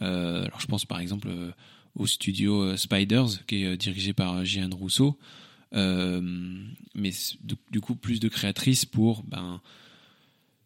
[0.00, 1.28] alors, je pense par exemple
[1.94, 5.18] au studio Spiders, qui est dirigé par Jeanne Rousseau.
[5.72, 7.12] mais
[7.70, 9.60] du coup, plus de créatrices pour ben,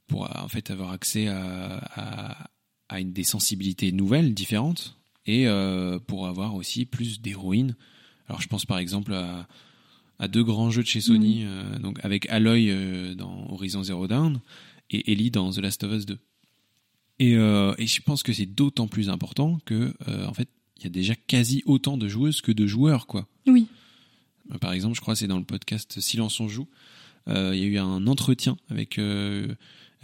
[0.06, 2.50] pour en fait avoir accès à, à,
[2.88, 7.76] à une des sensibilités nouvelles, différentes, et euh, pour avoir aussi plus d'héroïnes.
[8.28, 9.46] Alors je pense par exemple à,
[10.18, 11.46] à deux grands jeux de chez Sony, mmh.
[11.46, 14.40] euh, donc avec Aloy euh, dans Horizon Zero Dawn
[14.90, 16.18] et Ellie dans The Last of Us 2.
[17.20, 20.84] Et, euh, et je pense que c'est d'autant plus important que euh, en fait il
[20.84, 23.28] y a déjà quasi autant de joueuses que de joueurs quoi.
[23.46, 23.66] Oui.
[24.60, 26.68] Par exemple, je crois c'est dans le podcast Silence on joue,
[27.28, 29.00] il y a eu un entretien avec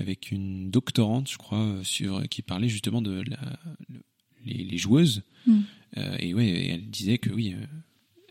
[0.01, 3.39] avec une doctorante, je crois, euh, sur qui parlait justement de la,
[4.45, 5.23] les, les, joueuses.
[5.47, 5.61] Mm.
[5.99, 7.67] Euh, et ouais, elle disait que oui, euh,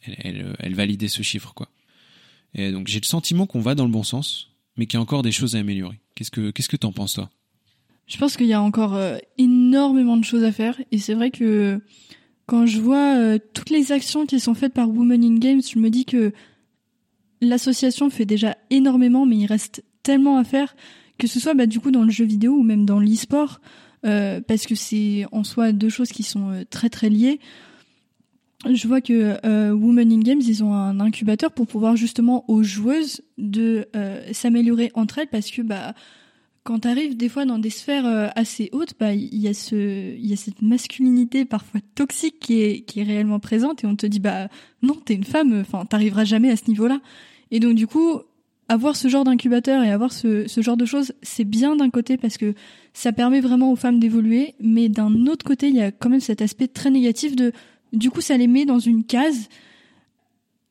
[0.03, 1.69] elle, elle, elle, validait ce chiffre, quoi.
[2.55, 5.01] Et donc j'ai le sentiment qu'on va dans le bon sens, mais qu'il y a
[5.01, 5.99] encore des choses à améliorer.
[6.15, 7.29] Qu'est-ce que qu'est-ce que t'en penses toi?
[8.07, 11.29] Je pense qu'il y a encore euh, énormément de choses à faire, et c'est vrai
[11.29, 11.79] que
[12.47, 15.77] quand je vois euh, toutes les actions qui sont faites par Women in Games, je
[15.77, 16.33] me dis que
[17.41, 20.75] l'association fait déjà énormément, mais il reste tellement à faire,
[21.19, 23.61] que ce soit bah, du coup dans le jeu vidéo ou même dans l'e-sport,
[24.05, 27.39] euh, parce que c'est en soi deux choses qui sont euh, très très liées.
[28.69, 32.63] Je vois que euh, Women in Games, ils ont un incubateur pour pouvoir justement aux
[32.63, 33.87] joueuses de
[34.33, 35.93] s'améliorer entre elles, parce que bah
[36.63, 40.25] quand t'arrives des fois dans des sphères assez hautes, bah il y a ce, il
[40.25, 44.05] y a cette masculinité parfois toxique qui est qui est réellement présente et on te
[44.05, 44.49] dit bah
[44.81, 46.99] non t'es une femme, enfin t'arriveras jamais à ce niveau-là.
[47.51, 48.19] Et donc du coup
[48.69, 52.15] avoir ce genre d'incubateur et avoir ce, ce genre de choses, c'est bien d'un côté
[52.17, 52.53] parce que
[52.93, 56.19] ça permet vraiment aux femmes d'évoluer, mais d'un autre côté, il y a quand même
[56.19, 57.51] cet aspect très négatif de,
[57.91, 59.49] du coup, ça les met dans une case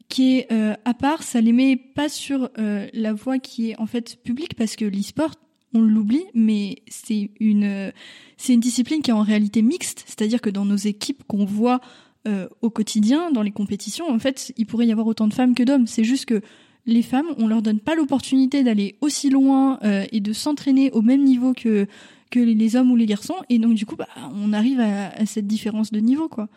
[0.09, 3.79] qui est euh, à part, ça les met pas sur euh, la voie qui est
[3.79, 5.35] en fait publique parce que l'e-sport,
[5.75, 7.93] on l'oublie, mais c'est une
[8.39, 11.81] c'est une discipline qui est en réalité mixte, c'est-à-dire que dans nos équipes qu'on voit
[12.27, 15.55] euh, au quotidien, dans les compétitions, en fait, il pourrait y avoir autant de femmes
[15.55, 15.87] que d'hommes.
[15.87, 16.41] C'est juste que
[16.88, 21.03] les femmes, on leur donne pas l'opportunité d'aller aussi loin euh, et de s'entraîner au
[21.03, 21.87] même niveau que
[22.35, 25.93] les hommes ou les garçons, et donc du coup, bah, on arrive à, cette différence
[25.93, 26.49] de niveau, quoi.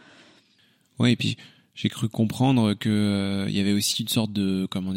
[1.00, 1.38] Ouais, et puis
[1.76, 4.94] j'ai cru comprendre que euh, il y avait aussi une sorte de comment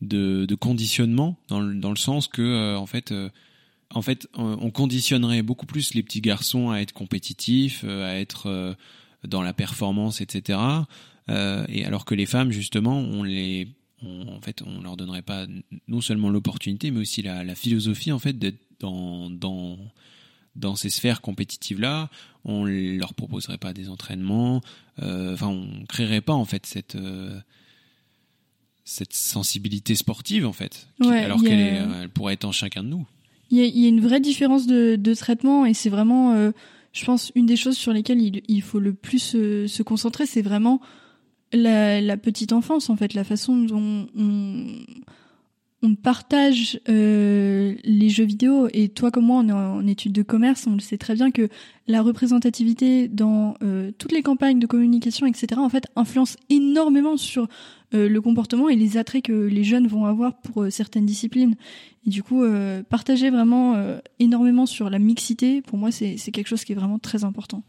[0.00, 3.12] de, conditionnement dans le, dans le sens que euh, en fait
[3.94, 8.74] en fait on conditionnerait beaucoup plus les petits garçons à être compétitifs, à être
[9.24, 10.58] dans la performance, etc.
[11.28, 13.68] et alors que les femmes justement on les
[14.04, 15.46] on, en fait, on leur donnerait pas
[15.88, 19.78] non seulement l'opportunité, mais aussi la, philosophie en fait d'être dans, dans
[20.56, 22.10] dans ces sphères compétitives là.
[22.44, 24.60] On leur proposerait pas des entraînements.
[25.00, 27.38] Euh, enfin, on créerait pas en fait cette euh,
[28.84, 33.06] cette sensibilité sportive en fait, alors qu'elle pourrait être en chacun de nous.
[33.50, 36.52] Il y a, une vraie différence de, traitement et c'est vraiment, euh,
[36.92, 40.80] je pense, une des choses sur lesquelles il, faut le plus se concentrer, c'est vraiment
[41.52, 44.76] la, petite enfance, en fait, la façon dont on,
[45.82, 48.68] on partage euh, les jeux vidéo.
[48.72, 51.30] Et toi comme moi, on est en, études de commerce, on le sait très bien
[51.30, 51.48] que
[51.88, 57.48] la représentativité dans euh, toutes les campagnes de communication, etc., en fait, influence énormément sur
[57.94, 61.56] euh, le comportement et les attraits que les jeunes vont avoir pour certaines disciplines.
[62.06, 62.42] Et du coup,
[62.88, 63.76] partager vraiment
[64.18, 67.62] énormément sur la mixité, pour moi, c'est quelque chose qui est vraiment très important.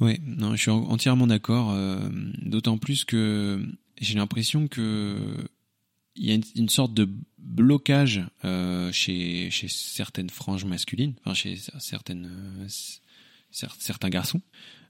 [0.00, 1.72] Oui, non, je suis entièrement d'accord.
[1.72, 2.08] Euh,
[2.42, 3.62] d'autant plus que
[4.00, 5.36] j'ai l'impression que
[6.16, 7.08] il y a une, sorte de
[7.38, 12.66] blocage euh, chez, chez certaines franges masculines, enfin chez certaines euh,
[13.50, 14.40] certains garçons,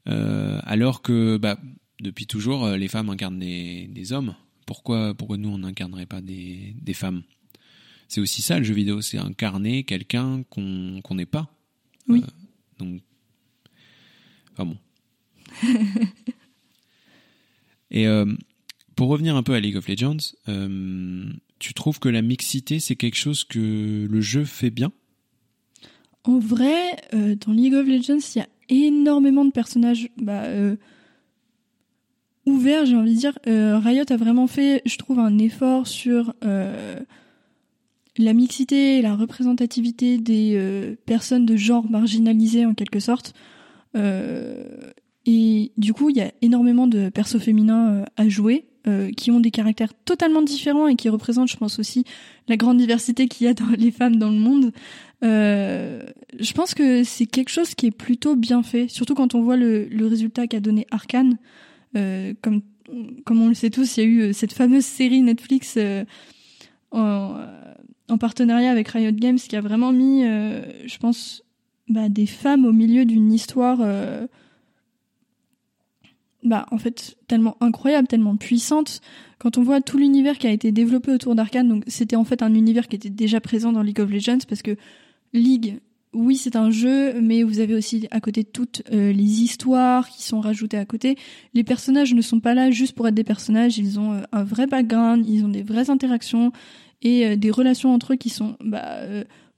[0.07, 1.59] alors que bah,
[2.01, 4.35] depuis toujours les femmes incarnent des, des hommes.
[4.67, 7.23] Pourquoi pourquoi nous on n'incarnerait pas des, des femmes?
[8.09, 11.53] C'est aussi ça le jeu vidéo, c'est incarner quelqu'un qu'on qu'on n'est pas.
[12.09, 12.23] Oui.
[12.79, 13.03] donc,
[14.53, 14.79] enfin bon,
[17.91, 18.27] Et euh,
[18.97, 20.17] pour revenir un peu à League of Legends,
[20.49, 21.25] euh,
[21.59, 24.93] tu trouves que la mixité, c'est quelque chose que le jeu fait bien?
[26.25, 30.45] En vrai, euh, dans League of Legends, il y a énormément de personnages bah,
[32.47, 33.39] ouverts, j'ai envie de dire.
[33.47, 40.97] Riot a vraiment fait, je trouve, un effort sur la mixité et la représentativité des
[41.05, 43.35] personnes de genre marginalisées en quelque sorte.
[45.33, 49.31] Et du coup, il y a énormément de persos féminins euh, à jouer, euh, qui
[49.31, 52.05] ont des caractères totalement différents et qui représentent, je pense aussi,
[52.49, 54.73] la grande diversité qu'il y a dans les femmes dans le monde.
[55.23, 56.03] Euh,
[56.37, 59.57] je pense que c'est quelque chose qui est plutôt bien fait, surtout quand on voit
[59.57, 61.37] le, résultat qu'a donné Arkane.
[61.95, 62.63] Comme,
[63.29, 65.79] on le sait tous, il y a eu cette fameuse série Netflix
[66.91, 67.37] en,
[68.09, 71.45] en, partenariat avec Riot Games qui a vraiment mis, je pense,
[71.89, 73.79] bah, des femmes au milieu d'une histoire
[76.43, 79.01] bah en fait tellement incroyable, tellement puissante.
[79.39, 82.43] Quand on voit tout l'univers qui a été développé autour d'Arkane, donc c'était en fait
[82.43, 84.77] un univers qui était déjà présent dans League of Legends parce que
[85.33, 85.81] League,
[86.13, 90.23] oui c'est un jeu, mais vous avez aussi à côté toutes euh, les histoires qui
[90.23, 91.17] sont rajoutées à côté.
[91.55, 94.45] Les personnages ne sont pas là juste pour être des personnages, ils ont euh, un
[94.45, 96.53] vrai background, ils ont des vraies interactions
[97.03, 99.01] et euh, des relations entre eux qui sont bah,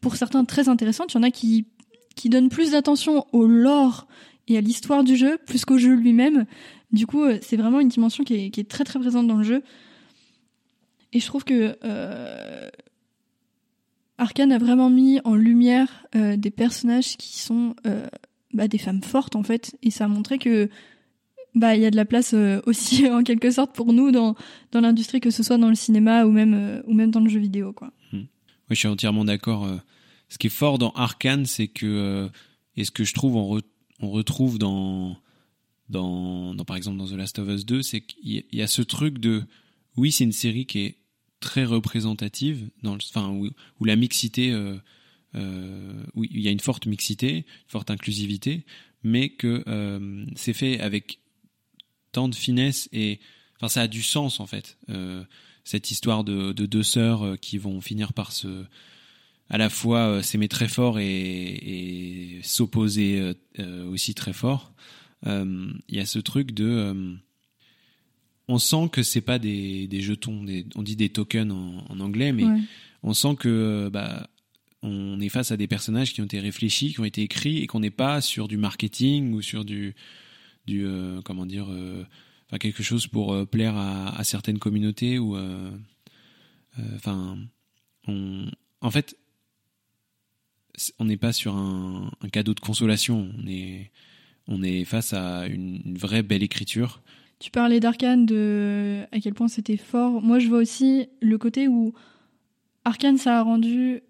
[0.01, 1.15] pour certains très intéressantes.
[1.15, 1.67] Il y en a qui
[2.15, 4.07] qui donnent plus d'attention au lore
[4.49, 6.47] et à l'histoire du jeu plus qu'au jeu lui-même.
[6.93, 9.63] Du coup, euh, c'est vraiment une dimension qui est, très très présente dans le jeu.
[11.13, 12.69] Et je trouve que euh,
[14.19, 17.75] Arkane a vraiment mis en lumière euh, des personnages qui sont
[18.55, 20.69] bah, des femmes fortes en fait, et ça a montré que
[21.55, 24.35] bah y a de la place aussi en quelque sorte pour nous dans
[24.73, 27.41] dans l'industrie, que ce soit dans le cinéma ou même ou même dans le jeu
[27.41, 27.93] vidéo quoi.
[28.13, 28.19] Mmh.
[28.19, 28.27] Oui,
[28.71, 29.69] je suis entièrement d'accord.
[30.31, 32.31] Ce qui est fort dans Arkane, c'est que
[32.77, 33.61] et ce que je trouve en,
[34.03, 35.17] on retrouve dans,
[35.89, 39.19] dans, par exemple dans The Last of Us 2, c'est qu'il y a ce truc
[39.19, 39.45] de
[39.97, 40.99] oui, c'est une série qui est
[41.41, 44.77] très représentative, dans le, enfin, où, la mixité, euh,
[45.35, 48.65] euh, où il y a une forte mixité, une forte inclusivité,
[49.03, 51.21] mais que euh, c'est fait avec
[52.13, 53.21] tant de finesse et,
[53.57, 54.79] enfin, ça a du sens en fait.
[55.65, 58.65] Cette histoire de, de deux sœurs qui vont finir par se
[59.49, 64.73] à la fois euh, s'aimer très fort et, et s'opposer euh, euh, aussi très fort.
[65.25, 67.17] Il y a ce truc de
[68.49, 72.01] on sent que c'est pas des, des jetons, des, on dit des tokens en, en
[72.01, 72.59] anglais, mais Ouais.
[73.05, 74.29] on sent que bah,
[74.83, 77.69] on est face à des personnages qui ont été réfléchis, qui ont été écrits et
[77.69, 79.95] qu'on n'est pas sur du marketing ou sur du,
[80.67, 82.05] du euh, comment dire, euh,
[82.49, 85.37] enfin quelque chose pour euh, plaire à, à certaines communautés ou,
[86.97, 87.39] enfin,
[88.09, 88.51] on,
[88.81, 89.17] en fait,
[90.99, 93.29] on n'est pas sur un, cadeau de consolation,
[94.49, 97.03] on est, face à une, une vraie belle écriture.
[97.39, 100.23] Tu parlais d'Arkane, de à quel point c'était fort.
[100.23, 101.93] Moi, je vois aussi le côté où
[102.85, 104.03] Arkane, ça a rendu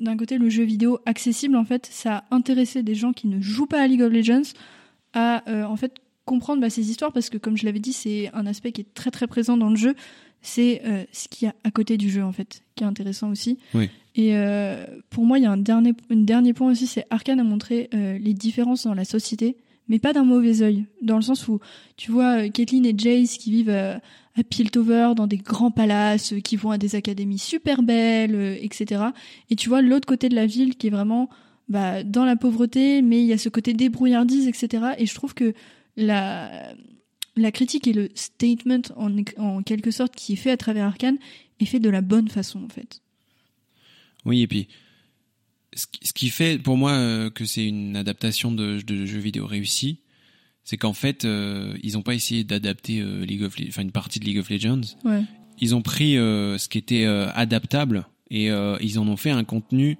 [0.00, 1.56] d'un côté le jeu vidéo accessible.
[1.56, 4.52] En fait, ça a intéressé des gens qui ne jouent pas à League of Legends
[5.14, 8.30] à euh, en fait comprendre bah, ces histoires parce que, comme je l'avais dit, c'est
[8.34, 9.94] un aspect qui est très très présent dans le jeu.
[10.46, 13.30] C'est euh, ce qu'il y a à côté du jeu en fait, qui est intéressant
[13.30, 13.58] aussi.
[13.74, 13.88] Oui.
[14.14, 17.40] Et euh, pour moi, il y a un dernier, un dernier point aussi, c'est Arkane
[17.40, 19.56] a montré euh, les différences dans la société,
[19.88, 21.58] mais pas d'un mauvais œil, dans le sens où
[21.96, 23.96] tu vois euh, Caitlyn et Jace qui vivent euh,
[24.36, 28.56] à Piltover dans des grands palaces, euh, qui vont à des académies super belles, euh,
[28.60, 29.02] etc.
[29.50, 31.28] Et tu vois l'autre côté de la ville qui est vraiment
[31.68, 34.84] bah, dans la pauvreté, mais il y a ce côté débrouillardise, etc.
[34.98, 35.54] Et je trouve que
[35.96, 36.50] la,
[37.36, 41.18] la critique et le statement en, en quelque sorte qui est fait à travers Arkane
[41.60, 43.00] est fait de la bonne façon en fait.
[44.24, 44.68] Oui, et puis
[45.74, 49.98] ce qui- fait pour moi euh, que c'est une adaptation de, de jeux vidéo réussi,
[50.62, 54.20] c'est qu'en fait euh, ils n'ont pas essayé d'adapter euh, League of, enfin une partie
[54.20, 54.82] de League of Legends.
[55.04, 55.22] Ouais.
[55.60, 58.46] Ils ont pris euh, ce qui était adaptable et
[58.80, 59.98] ils en ont fait un contenu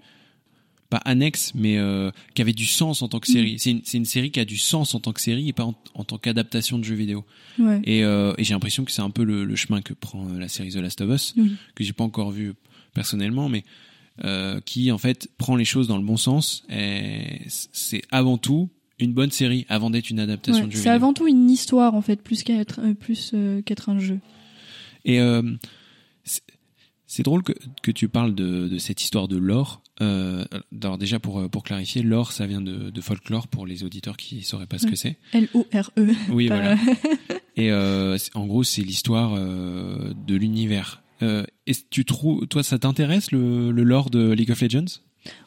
[0.91, 3.59] pas annexe, mais euh, qui avait du sens en tant que série.
[3.59, 5.65] C'est une, c'est une série qui a du sens en tant que série et pas
[5.65, 7.25] en, en tant qu'adaptation de jeu vidéo.
[7.59, 7.81] Ouais.
[7.85, 10.39] Et, euh, et j'ai l'impression que c'est un peu le, le chemin que prend euh,
[10.39, 11.53] la série The Last of Us, Oui.
[11.75, 12.53] que j'ai pas encore vu
[12.93, 13.65] personnellement, mais
[14.25, 16.65] euh, qui en fait prend les choses dans le bon sens.
[16.71, 18.69] Et c'est avant tout
[19.01, 20.95] une bonne série avant d'être une adaptation Ouais, de jeu C'est vidéo.
[20.95, 23.35] avant tout une histoire en fait, plus qu'être plus
[23.67, 24.21] qu'être un jeu.
[25.05, 25.19] Et
[26.23, 26.43] c'est-
[27.15, 29.83] c'est drôle que, que tu parles de, de cette histoire de lore.
[30.01, 30.45] Euh,
[30.83, 34.17] alors déjà pour euh, pour clarifier, lore ça vient de, de folklore pour les auditeurs
[34.17, 35.17] qui sauraient pas ce que c'est.
[35.33, 36.13] L O R E.
[36.31, 36.77] Oui, voilà.
[37.57, 41.03] Et euh, en gros, c'est l'histoire euh, de l'univers.
[41.67, 45.01] Est-ce tu trouves, toi, ça t'intéresse le, le lore de League of Legends?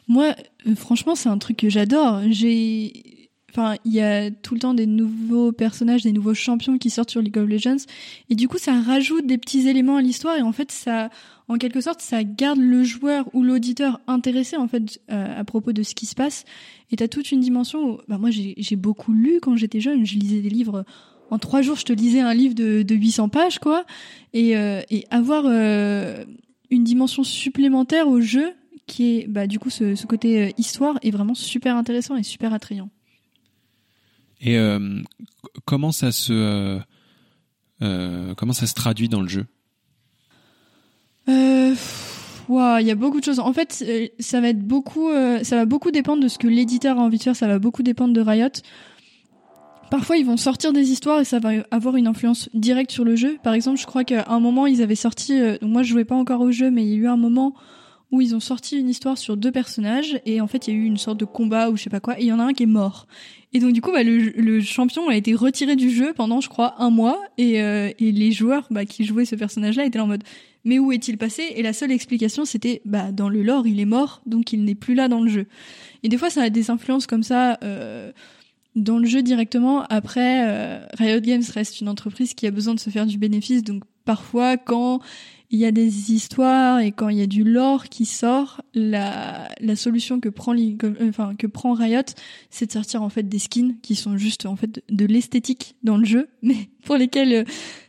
[0.08, 0.34] Moi,
[0.74, 2.22] franchement, c'est un truc que j'adore.
[2.30, 3.17] J'ai,
[3.50, 7.10] enfin, il y a tout le temps des nouveaux personnages, des nouveaux champions qui sortent
[7.10, 7.84] sur League of Legends,
[8.30, 11.10] et du coup, ça rajoute des petits éléments à l'histoire, et en fait, ça,
[11.48, 15.72] en quelque sorte, ça garde le joueur ou l'auditeur intéressé en fait euh, à propos
[15.72, 16.44] de ce qui se passe.
[16.90, 17.92] Et t'as toute une dimension.
[17.92, 20.04] Où, bah moi, j'ai beaucoup lu quand j'étais jeune.
[20.04, 20.84] Je lisais des livres.
[21.30, 23.84] En trois jours, je te lisais un livre de, de 800 pages, quoi.
[24.32, 26.24] Et, euh, et avoir euh,
[26.70, 28.52] une dimension supplémentaire au jeu,
[28.86, 32.22] qui est bah, du coup ce, ce côté euh, histoire, est vraiment super intéressant et
[32.22, 32.88] super attrayant.
[34.40, 34.78] Et euh,
[35.64, 36.78] comment ça se euh,
[37.82, 39.46] euh, comment ça se traduit dans le jeu?
[42.50, 43.40] Il y a beaucoup de choses.
[43.40, 43.84] En fait,
[44.20, 45.10] ça va être beaucoup,
[45.42, 47.36] ça va beaucoup dépendre de ce que l'éditeur a envie de faire.
[47.36, 48.48] Ça va beaucoup dépendre de Riot.
[49.90, 53.16] Parfois, ils vont sortir des histoires et ça va avoir une influence directe sur le
[53.16, 53.36] jeu.
[53.42, 55.38] Par exemple, je crois qu'à un moment, ils avaient sorti.
[55.60, 57.54] donc moi, je jouais pas encore au jeu, mais il y a eu un moment
[58.10, 60.80] où ils ont sorti une histoire sur deux personnages et en fait, il y a
[60.80, 62.18] eu une sorte de combat ou je sais pas quoi.
[62.18, 63.06] Et il y en a un qui est mort.
[63.52, 66.48] Et donc du coup, bah, le, le champion a été retiré du jeu pendant, je
[66.48, 67.18] crois, un mois.
[67.36, 70.24] Et, euh, et les joueurs bah, qui jouaient ce personnage-là étaient en mode
[70.64, 71.52] mais où est-il passé?
[71.56, 74.74] Et la seule explication, c'était bah dans le lore, il est mort, donc il n'est
[74.74, 75.46] plus là dans le jeu.
[76.02, 78.12] Et des fois, ça a des influences comme ça euh,
[78.76, 79.84] dans le jeu directement.
[79.84, 83.62] Après, euh, Riot Games reste une entreprise qui a besoin de se faire du bénéfice,
[83.62, 85.00] donc parfois, quand
[85.50, 89.48] il y a des histoires et quand il y a du lore qui sort, la,
[89.60, 92.02] la solution que prend, euh, enfin, que prend Riot,
[92.50, 95.96] c'est de sortir en fait des skins qui sont juste en fait de, l'esthétique dans
[95.96, 97.44] le jeu, mais pour lesquels euh,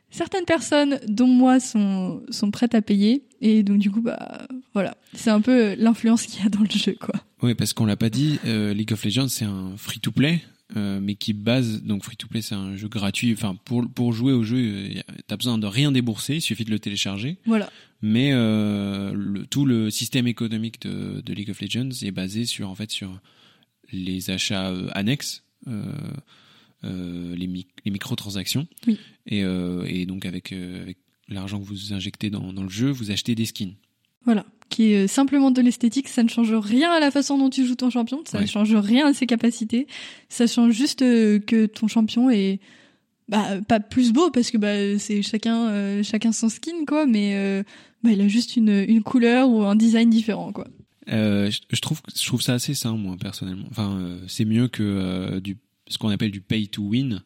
[0.10, 3.24] certaines personnes, dont moi, sont, sont prêtes à payer.
[3.42, 6.70] Et donc du coup, bah voilà, c'est un peu l'influence qu'il y a dans le
[6.70, 7.16] jeu, quoi.
[7.42, 10.42] Oui, parce qu'on l'a pas dit, euh, League of Legends c'est un free-to-play.
[10.78, 14.14] Euh, mais qui base donc free to play c'est un jeu gratuit enfin pour pour
[14.14, 17.72] jouer au jeu euh, t'as besoin de rien débourser il suffit de le télécharger Voilà.
[18.04, 22.70] mais euh, le, tout le système économique de, de League of Legends est basé sur
[22.70, 23.20] en fait sur
[23.92, 25.44] les achats annexes,
[26.84, 28.98] euh, les, mi- les microtransactions, Oui.
[29.26, 30.98] et, et donc avec, avec
[31.28, 33.74] l'argent que vous injectez dans, dans le jeu, vous achetez des skins.
[34.26, 37.66] Voilà, qui est simplement de l'esthétique, ça ne change rien à la façon dont tu
[37.66, 39.88] joues ton champion, ça ne change rien à ses capacités,
[40.30, 42.60] ça change juste euh, que ton champion est
[43.28, 47.36] bah pas plus beau parce que bah c'est chacun euh, chacun son skin quoi, mais
[47.36, 47.64] euh,
[48.04, 50.68] bah, il a juste une une couleur ou un design différent quoi.
[51.12, 53.68] Euh, je, je trouve je trouve ça assez sain moi personnellement.
[53.72, 55.58] Enfin, c'est mieux que du
[55.88, 57.22] ce qu'on appelle du pay to win,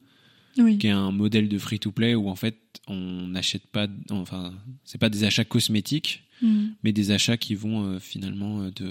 [0.58, 0.78] Oui.
[0.78, 4.54] qui est un modèle de free to play où en fait on n'achète pas, enfin
[4.86, 6.74] c'est pas des achats cosmétiques, Mm.
[6.84, 8.84] mais des achats qui vont euh, finalement euh, te,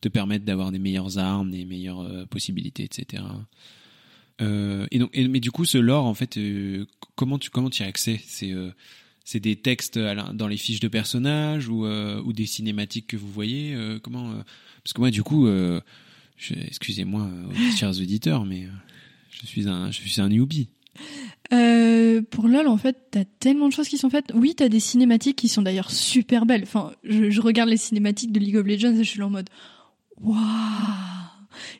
[0.00, 3.24] te permettre d'avoir des meilleures armes, des meilleures euh, possibilités, etc.
[4.40, 6.38] Et donc, mais du coup, ce lore, en fait,
[7.14, 8.20] comment tu comment y as accès?
[8.26, 13.76] C'est des textes dans les fiches de personnages ou, ou des cinématiques que vous voyez
[14.02, 14.34] Comment
[14.82, 15.48] Parce que moi, du coup,
[16.50, 17.30] excusez-moi,
[17.76, 18.66] chers auditeurs, mais
[19.30, 20.68] je suis un je suis un newbie.
[21.52, 24.32] Euh, pour LoL, en fait, t'as tellement de choses qui sont faites.
[24.34, 26.62] Oui, t'as des cinématiques qui sont d'ailleurs super belles.
[26.62, 29.48] Enfin, je, regarde les cinématiques de League of Legends et je suis en mode
[30.20, 30.38] waouh.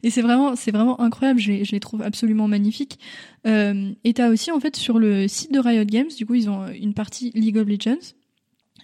[0.02, 1.40] Et c'est vraiment, c'est vraiment incroyable.
[1.40, 2.98] Je les, trouve absolument magnifiques.
[3.46, 6.48] Euh, et t'as aussi en fait sur le site de Riot Games, du coup, ils
[6.50, 8.14] ont une partie League of Legends.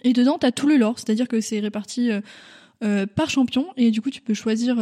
[0.03, 2.11] Et dedans, t'as tout le lore, c'est-à-dire que c'est réparti.
[2.11, 2.21] euh,
[2.83, 4.77] euh, par champion et du coup tu peux choisir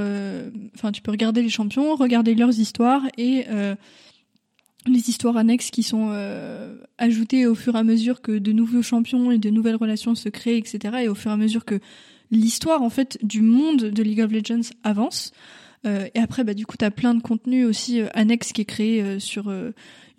[0.73, 3.43] enfin tu peux regarder les champions regarder leurs histoires et
[4.87, 8.81] les histoires annexes qui sont euh, ajoutées au fur et à mesure que de nouveaux
[8.81, 10.99] champions et de nouvelles relations se créent, etc.
[11.03, 11.79] Et au fur et à mesure que
[12.31, 15.31] l'histoire en fait du monde de League of Legends avance.
[15.85, 18.65] Euh, et après, bah, du coup, t'as plein de contenu aussi euh, annexe qui est
[18.65, 19.53] créé euh, sur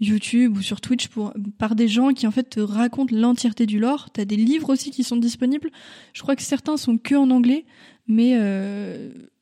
[0.00, 3.78] YouTube ou sur Twitch pour, par des gens qui en fait te racontent l'entièreté du
[3.78, 4.11] lore.
[4.11, 5.70] T'as des livres aussi qui sont disponibles.
[6.14, 7.66] Je crois que certains sont que en anglais,
[8.08, 8.34] mais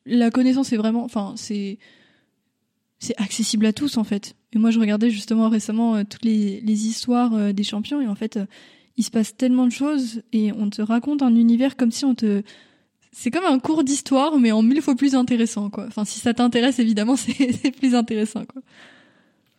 [0.05, 1.79] la connaissance est vraiment, enfin, c'est
[2.99, 4.35] c'est accessible à tous en fait.
[4.53, 8.07] Et moi, je regardais justement récemment euh, toutes les, les histoires euh, des champions et
[8.07, 8.45] en fait, euh,
[8.97, 12.15] il se passe tellement de choses et on te raconte un univers comme si on
[12.15, 12.43] te
[13.11, 15.85] c'est comme un cours d'histoire, mais en mille fois plus intéressant, quoi.
[15.87, 18.61] Enfin, si ça t'intéresse, évidemment, c'est plus intéressant, quoi.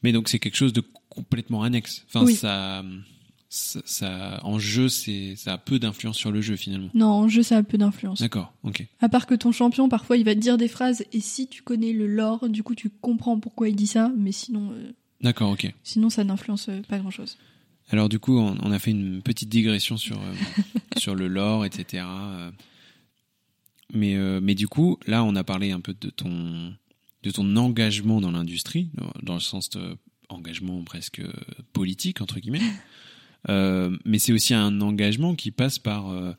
[0.03, 2.05] Mais donc c'est quelque chose de complètement annexe.
[2.09, 2.35] Enfin, Oui.
[2.35, 2.85] ça,
[3.53, 6.89] ça, ça- en jeu, c'est, ça a peu d'influence sur le jeu finalement.
[6.95, 8.21] Non, en jeu, ça a peu d'influence.
[8.21, 8.87] D'accord, ok.
[9.01, 11.63] À part que ton champion, parfois, il va te dire des phrases, et si tu
[11.63, 15.51] connais le lore, du coup, tu comprends pourquoi il dit ça, mais sinon, euh, D'accord,
[15.51, 15.71] ok.
[15.83, 17.37] sinon, ça n'influence euh, pas grand-chose.
[17.93, 20.33] Alors du coup, on, on a fait une petite digression sur euh,
[20.97, 22.05] sur le lore, etc.
[23.93, 26.73] Mais mais du coup, là, on a parlé un peu de ton
[27.25, 28.91] de ton engagement dans l'industrie,
[29.25, 29.97] dans le sens de
[30.29, 31.21] engagement presque
[31.73, 32.61] politique entre guillemets.
[33.49, 36.33] Euh, mais c'est aussi un engagement qui passe par euh,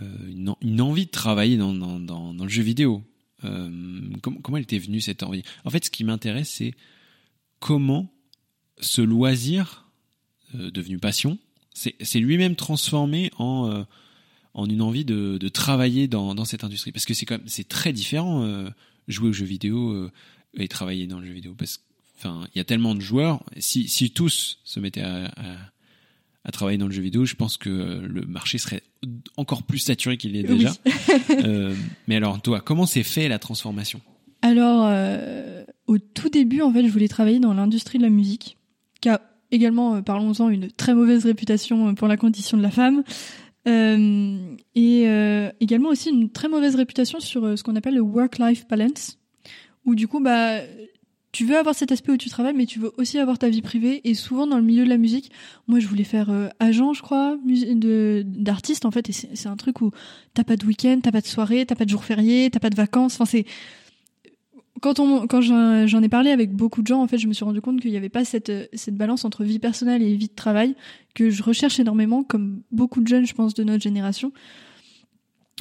[0.00, 3.02] euh, une, en- une envie de travailler dans, le jeu vidéo.
[3.44, 3.70] Euh,
[4.22, 5.42] com- comment elle était venue cette envie?
[5.64, 6.74] En fait, ce qui m'intéresse, c'est
[7.60, 8.12] comment
[8.80, 9.86] ce loisir
[10.54, 11.38] devenu passion,
[11.72, 13.86] c'est lui-même transformé en
[14.68, 16.92] une envie de, travailler dans, cette industrie.
[16.92, 18.66] Parce que c'est très différent
[19.08, 20.10] jouer aux jeux vidéo
[20.54, 21.54] et travailler dans le jeu vidéo.
[21.56, 21.80] Parce
[22.18, 23.44] enfin il y a tellement de joueurs.
[23.58, 25.32] Si tous se mettaient à,
[26.44, 28.82] à travailler dans le jeu vidéo, je pense que le marché serait
[29.36, 30.72] encore plus saturé qu'il l'est déjà.
[31.44, 31.74] Euh,
[32.08, 34.00] mais alors toi, comment s'est fait la transformation?
[34.42, 38.58] Alors, euh, au tout début, en fait, je voulais travailler dans l'industrie de la musique,
[39.00, 39.20] qui a
[39.50, 43.02] également, euh, parlons-en, une très mauvaise réputation pour la condition de la femme,
[43.68, 45.06] Euh, et
[45.60, 49.20] également aussi une très mauvaise réputation sur ce qu'on appelle le work-life balance,
[49.84, 50.58] où du coup, bah,
[51.32, 53.62] tu veux avoir cet aspect où tu travailles, mais tu veux aussi avoir ta vie
[53.62, 54.02] privée.
[54.04, 55.32] Et souvent, dans le milieu de la musique,
[55.66, 57.38] moi, je voulais faire euh, agent, je crois,
[58.24, 59.08] d'artiste en fait.
[59.08, 59.90] Et c'est un truc où
[60.34, 62.68] t'as pas de week-end, t'as pas de soirée, t'as pas de jour férié, t'as pas
[62.68, 63.14] de vacances.
[63.14, 63.46] Enfin, c'est
[64.82, 67.32] quand on quand j'en j'en ai parlé avec beaucoup de gens, en fait, je me
[67.32, 70.28] suis rendu compte qu'il n'y avait pas cette cette balance entre vie personnelle et vie
[70.28, 70.74] de travail
[71.14, 74.32] que je recherche énormément, comme beaucoup de jeunes, je pense, de notre génération.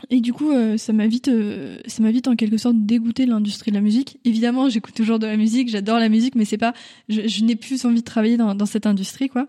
[0.10, 3.26] Et du coup, euh, ça m'a vite, euh, ça m'a vite en quelque sorte dégoûté
[3.26, 4.20] l'industrie de la musique.
[4.26, 6.74] Évidemment, j'écoute toujours de la musique, j'adore la musique, mais c'est pas,
[7.10, 9.48] je, je n'ai plus envie de travailler dans, dans cette industrie, quoi.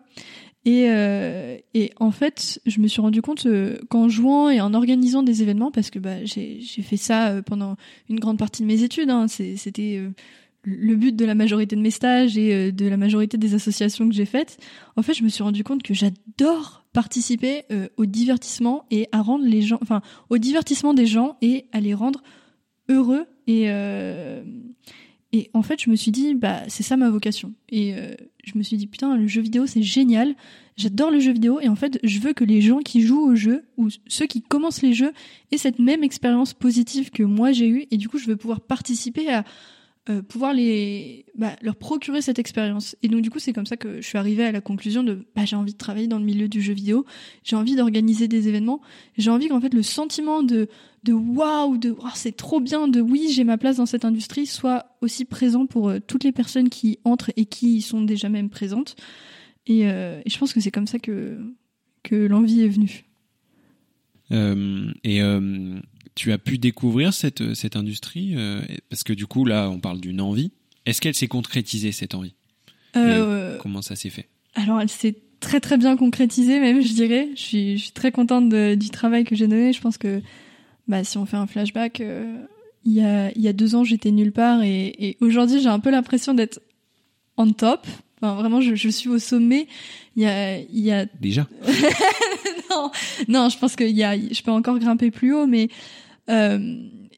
[0.64, 4.74] Et, euh, et en fait, je me suis rendu compte euh, qu'en jouant et en
[4.74, 7.76] organisant des événements, parce que bah, j'ai j'ai fait ça euh, pendant
[8.08, 10.10] une grande partie de mes études, hein, c'était euh,
[10.62, 14.14] le but de la majorité de mes stages et de la majorité des associations que
[14.14, 14.58] j'ai faites.
[14.94, 19.22] En fait, je me suis rendu compte que j'adore participer euh, au divertissement et à
[19.22, 22.22] rendre les gens, enfin, au divertissement des gens et à les rendre
[22.88, 24.42] heureux et euh,
[25.54, 27.54] en fait, je me suis dit, bah, c'est ça ma vocation.
[27.70, 28.14] Et euh,
[28.44, 30.34] je me suis dit, putain, le jeu vidéo, c'est génial.
[30.76, 31.60] J'adore le jeu vidéo.
[31.60, 34.42] Et en fait, je veux que les gens qui jouent au jeu, ou ceux qui
[34.42, 35.12] commencent les jeux,
[35.50, 37.86] aient cette même expérience positive que moi j'ai eue.
[37.90, 39.44] Et du coup, je veux pouvoir participer à,
[40.08, 42.96] euh, pouvoir les bah, leur procurer cette expérience.
[43.04, 45.26] Et donc du coup, c'est comme ça que je suis arrivée à la conclusion de
[45.36, 47.04] bah, j'ai envie de travailler dans le milieu du jeu vidéo,
[47.44, 48.80] j'ai envie d'organiser des événements,
[49.16, 50.68] j'ai envie qu'en fait le sentiment de
[51.04, 54.46] de waouh, de oh, c'est trop bien, de oui j'ai ma place dans cette industrie
[54.46, 58.28] soit aussi présent pour euh, toutes les personnes qui entrent et qui y sont déjà
[58.28, 58.96] même présentes.
[59.66, 61.38] Et, euh, et je pense que c'est comme ça que
[62.02, 63.04] que l'envie est venue.
[65.04, 65.20] et
[66.14, 70.00] tu as pu découvrir cette, cette industrie euh, Parce que du coup, là, on parle
[70.00, 70.52] d'une envie.
[70.86, 72.34] Est-ce qu'elle s'est concrétisée, cette envie?
[72.96, 74.28] Euh, Comment ça s'est fait?
[74.54, 77.28] Alors, elle s'est très très bien concrétisée, même, je dirais.
[77.34, 79.72] Je suis, je suis très contente du travail que j'ai donné.
[79.72, 80.22] Je pense que
[80.88, 82.36] bah, si on fait un flashback, euh,
[82.84, 84.62] il, y a, il y a deux ans, j'étais nulle part.
[84.62, 86.60] Et, et aujourd'hui, j'ai un peu l'impression d'être
[87.36, 87.86] en top.
[88.20, 89.66] Enfin, vraiment, je, je, suis au sommet.
[90.16, 91.06] Il y a, il y a...
[91.20, 91.48] Déjà
[92.70, 92.90] Non,
[93.28, 95.68] non, je pense qu'il y a, je peux encore grimper plus haut, mais
[96.30, 96.58] euh,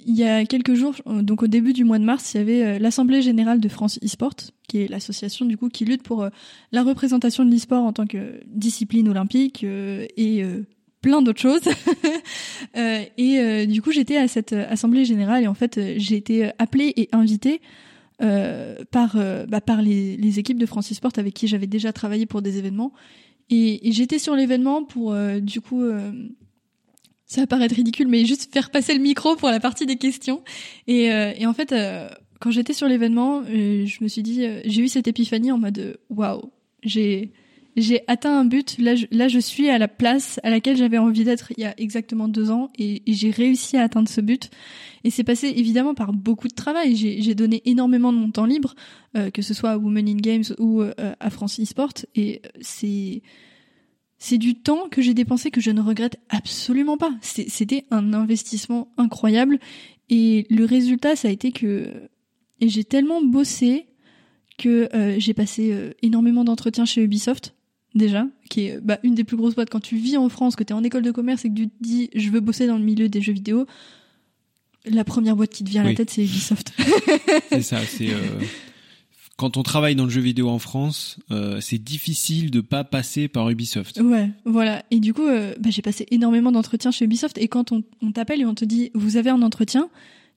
[0.06, 2.62] il y a quelques jours, donc au début du mois de mars, il y avait
[2.62, 4.34] euh, l'Assemblée générale de France e-sport,
[4.68, 6.28] qui est l'association du coup qui lutte pour euh,
[6.72, 10.44] la représentation de l'e-sport en tant que discipline olympique et
[11.00, 11.62] plein d'autres choses.
[12.74, 17.08] et du coup, j'étais à cette assemblée générale et en fait, j'ai été appelée et
[17.12, 17.60] invitée
[18.18, 19.16] par
[19.48, 22.58] bah, par les, les, équipes de France e-sport avec qui j'avais déjà travaillé pour des
[22.58, 22.92] événements.
[23.50, 25.82] Et, et j'étais sur l'événement pour du coup
[27.26, 30.42] ça va paraître ridicule, mais juste faire passer le micro pour la partie des questions.
[30.86, 32.08] Et, euh, et en fait, euh,
[32.40, 35.98] quand j'étais sur l'événement, euh, je me suis dit, j'ai eu cette épiphanie en mode
[36.10, 36.52] waouh,
[36.82, 37.32] j'ai
[37.76, 38.76] j'ai atteint un but.
[38.78, 42.28] Là, je, suis à la place à laquelle j'avais envie d'être il y a exactement
[42.28, 44.50] deux ans, et, j'ai réussi à atteindre ce but.
[45.04, 46.96] Et c'est passé évidemment par beaucoup de travail.
[46.96, 48.74] J'ai donné énormément de mon temps libre,
[49.32, 53.22] que ce soit à Women in Games ou à France eSport, et c'est
[54.16, 57.12] c'est du temps que j'ai dépensé que je ne regrette absolument pas.
[57.20, 59.58] C'était un investissement incroyable
[60.10, 62.08] et le résultat, ça a été que
[62.60, 63.86] j'ai tellement bossé
[64.58, 67.54] que euh, j'ai passé euh, énormément d'entretiens chez Ubisoft
[67.94, 70.64] déjà, qui est bah, une des plus grosses boîtes quand tu vis en France, que
[70.64, 72.78] tu es en école de commerce et que tu te dis je veux bosser dans
[72.78, 73.66] le milieu des jeux vidéo.
[74.86, 76.72] La première boîte qui te vient à la tête, c'est Ubisoft.
[77.48, 78.40] c'est ça, c'est euh,
[79.36, 83.26] quand on travaille dans le jeu vidéo en France, euh, c'est difficile de pas passer
[83.26, 83.98] par Ubisoft.
[84.00, 84.84] Ouais, voilà.
[84.90, 87.38] Et du coup, euh, bah, j'ai passé énormément d'entretiens chez Ubisoft.
[87.38, 89.88] Et quand on, on t'appelle et on te dit, vous avez un entretien,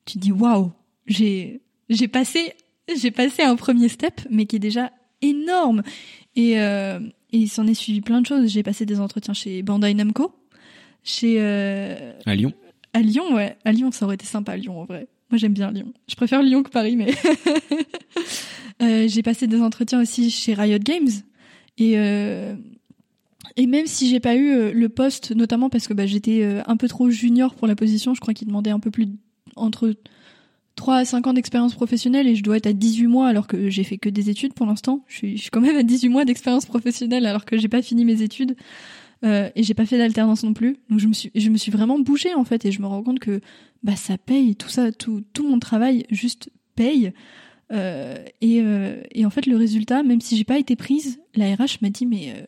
[0.06, 0.72] tu te dis, waouh,
[1.06, 2.54] j'ai, j'ai passé,
[3.00, 4.92] j'ai passé un premier step, mais qui est déjà
[5.22, 5.84] énorme.
[6.36, 7.00] Et, euh,
[7.32, 8.50] et il s'en est suivi plein de choses.
[8.50, 10.34] J'ai passé des entretiens chez Bandai Namco,
[11.04, 12.54] chez euh, à Lyon.
[12.94, 13.58] À Lyon, ouais.
[13.66, 15.08] À Lyon, ça aurait été sympa, à Lyon, en vrai.
[15.30, 15.94] Moi, j'aime bien Lyon.
[16.08, 17.14] Je préfère Lyon que Paris, mais
[18.80, 21.10] Euh, j'ai passé des entretiens aussi chez Riot Games
[21.80, 22.56] et euh,
[23.56, 26.88] et même si j'ai pas eu le poste, notamment parce que bah, j'étais un peu
[26.88, 29.08] trop junior pour la position, je crois qu'il demandait un peu plus
[29.56, 29.96] entre
[30.78, 33.70] 3 à 5 ans d'expérience professionnelle et je dois être à 18 mois alors que
[33.70, 35.04] j'ai fait que des études pour l'instant.
[35.08, 38.22] Je suis, quand même à 18 mois d'expérience professionnelle alors que j'ai pas fini mes
[38.22, 38.56] études
[39.26, 40.78] euh, et j'ai pas fait d'alternance non plus.
[40.90, 43.04] Donc je me suis, je me suis vraiment bougée en fait et je me rends
[43.04, 43.42] compte que
[43.84, 47.12] bah ça paye tout ça, tout, tout mon travail juste paye.
[47.74, 51.54] Euh, et, euh, et, en fait, le résultat, même si j'ai pas été prise, la
[51.54, 52.46] RH m'a dit mais euh,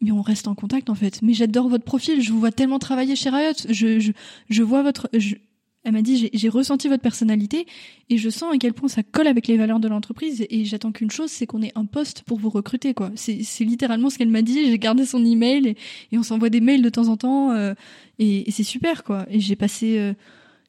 [0.00, 1.22] mais on reste en contact en fait.
[1.22, 3.52] Mais j'adore votre profil, je vous vois tellement travailler chez Riot.
[3.68, 4.12] Je je,
[4.50, 5.36] je vois votre je,
[5.84, 7.66] elle m'a dit j'ai ressenti votre personnalité
[8.08, 10.92] et je sens à quel point ça colle avec les valeurs de l'entreprise et j'attends
[10.92, 13.10] qu'une chose c'est qu'on ait un poste pour vous recruter quoi.
[13.16, 14.70] C'est littéralement ce qu'elle m'a dit.
[14.70, 15.76] J'ai gardé son email et,
[16.12, 17.74] et on s'envoie des mails de temps en temps euh,
[18.18, 19.26] et, et c'est super quoi.
[19.30, 20.14] Et j'ai passé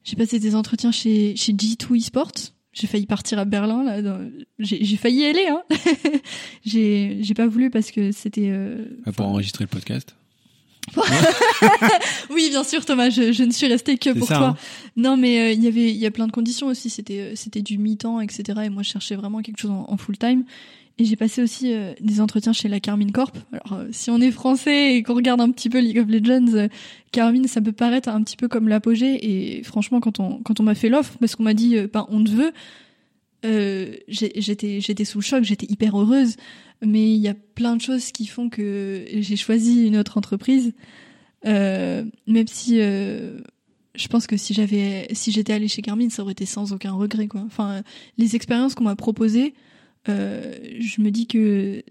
[0.04, 4.20] j'ai passé des entretiens chez chez G2 Esports j'ai failli partir à Berlin là.
[4.60, 5.48] J'ai failli y aller.
[5.48, 5.64] Hein.
[6.66, 8.50] j'ai j'ai pas voulu parce que c'était.
[8.50, 10.16] Euh, ah, pour enregistrer le podcast.
[12.30, 13.10] oui, bien sûr, Thomas.
[13.10, 14.38] Je, je ne suis restée que pour toi.
[14.38, 14.56] Hein.
[14.96, 16.90] Non, mais euh, il y avait il y a plein de conditions aussi.
[16.90, 18.62] C'était euh, c'était du mi-temps, etc.
[18.66, 20.44] Et moi, je cherchais vraiment quelque chose en, en full time.
[21.00, 23.36] Et j'ai passé aussi euh, des entretiens chez la Carmine Corp.
[23.52, 26.54] Alors, euh, si on est français et qu'on regarde un petit peu League of Legends,
[26.54, 26.68] euh,
[27.12, 29.58] Carmine, ça peut paraître un petit peu comme l'apogée.
[29.58, 32.24] Et franchement, quand on quand on m'a fait l'offre, parce qu'on m'a dit, ben, on
[32.24, 32.52] te veut,
[33.44, 36.36] j'étais j'étais sous le choc, j'étais hyper heureuse.
[36.82, 40.74] Mais il y a plein de choses qui font que j'ai choisi une autre entreprise,
[41.46, 46.46] même si je pense que si j'avais si j'étais allée chez Carmine, ça aurait été
[46.46, 47.42] sans aucun regret, quoi.
[47.46, 47.84] Enfin,
[48.18, 49.54] les expériences qu'on m'a proposées
[50.10, 51.84] euh, je me dis que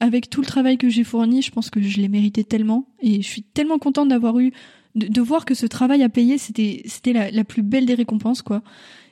[0.00, 3.20] avec tout le travail que j'ai fourni, je pense que je l'ai mérité tellement et
[3.20, 4.52] je suis tellement contente d'avoir eu
[4.96, 8.42] de, voir que ce travail à payer, c'était c'était la, la, plus belle des récompenses
[8.42, 8.62] quoi.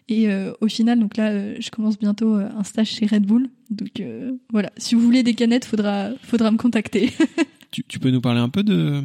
[0.09, 3.49] Et euh, au final, donc là, euh, je commence bientôt un stage chez Red Bull.
[3.71, 4.03] Donc
[4.51, 7.11] voilà, si vous voulez des canettes, faudra faudra me contacter.
[7.71, 9.03] tu, tu, peux nous parler un peu de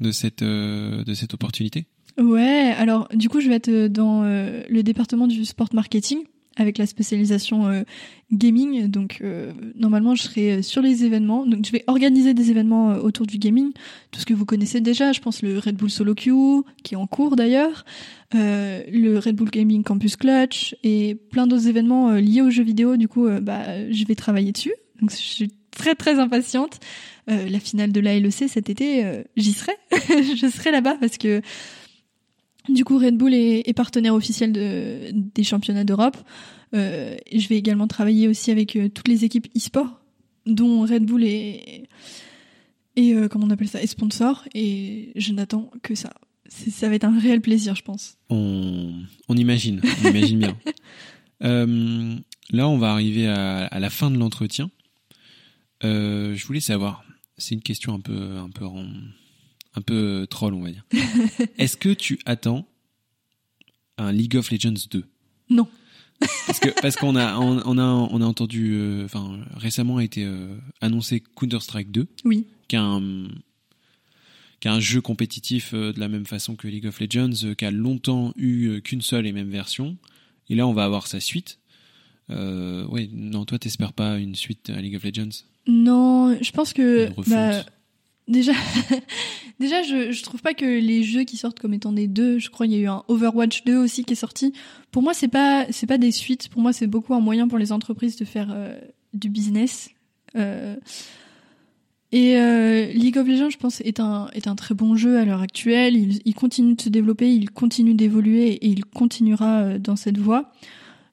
[0.00, 1.86] de cette de cette opportunité?
[2.18, 6.20] Ouais, alors du coup, je vais être dans le département du sport marketing.
[6.60, 7.82] Avec la spécialisation euh,
[8.30, 8.86] gaming.
[8.88, 11.46] Donc euh, normalement, je serai sur les événements.
[11.46, 13.72] Donc je vais organiser des événements euh, autour du gaming,
[14.10, 15.12] tout ce que vous connaissez déjà.
[15.12, 17.84] Je pense le Red Bull Solo Queue, qui est en cours d'ailleurs,
[18.32, 22.96] le Red Bull Gaming Campus Clutch et plein d'autres événements liés aux jeux vidéo.
[22.96, 24.74] Du coup, bah je vais travailler dessus.
[25.00, 26.78] Donc je suis très très impatiente.
[27.26, 29.72] la finale de la LEC cet été, j'y serai.
[29.90, 31.40] je serai là-bas parce que
[32.68, 36.16] du coup, Red Bull est, partenaire officiel de, des championnats d'Europe.
[36.74, 40.00] Euh, je vais également travailler aussi avec euh, toutes les équipes e-sport,
[40.46, 41.88] dont Red Bull est,
[42.96, 44.44] et euh, comment on appelle ça, est sponsor.
[44.54, 46.12] Et je n'attends que ça.
[46.48, 48.18] Ça va être un réel plaisir, je pense.
[48.28, 48.92] On,
[49.28, 50.56] on imagine, on imagine bien.
[52.52, 54.70] Là, on va arriver à, à la fin de l'entretien.
[55.82, 57.04] Je voulais savoir,
[57.38, 58.84] c'est une question un peu, un peu en,
[59.74, 60.84] un peu troll, on va dire.
[61.58, 62.66] Est-ce que tu attends
[63.98, 65.04] un League of Legends 2
[65.50, 65.68] Non.
[66.46, 70.24] Parce que parce qu'on a on, a on a entendu euh, enfin récemment a été
[70.24, 72.46] euh, annoncé Counter Strike 2 oui.
[72.68, 73.00] qui est un
[74.60, 77.64] qui est un jeu compétitif euh, de la même façon que League of Legends qui
[77.64, 79.96] a longtemps eu qu'une seule et même version.
[80.50, 81.58] Et là on va avoir sa suite.
[82.28, 85.44] Ouais non toi t'espères pas une suite à League of Legends?
[85.66, 87.08] Non je pense que
[88.30, 88.52] Déjà,
[89.60, 92.48] déjà, je, je trouve pas que les jeux qui sortent comme étant des deux, je
[92.48, 94.54] crois qu'il y a eu un Overwatch 2 aussi qui est sorti.
[94.90, 96.48] Pour moi, c'est pas, c'est pas des suites.
[96.48, 98.78] Pour moi, c'est beaucoup un moyen pour les entreprises de faire euh,
[99.12, 99.90] du business.
[100.36, 100.76] Euh,
[102.12, 105.24] et euh, League of Legends, je pense, est un est un très bon jeu à
[105.24, 105.96] l'heure actuelle.
[105.96, 110.18] Il, il, continue de se développer, il continue d'évoluer et il continuera euh, dans cette
[110.18, 110.52] voie.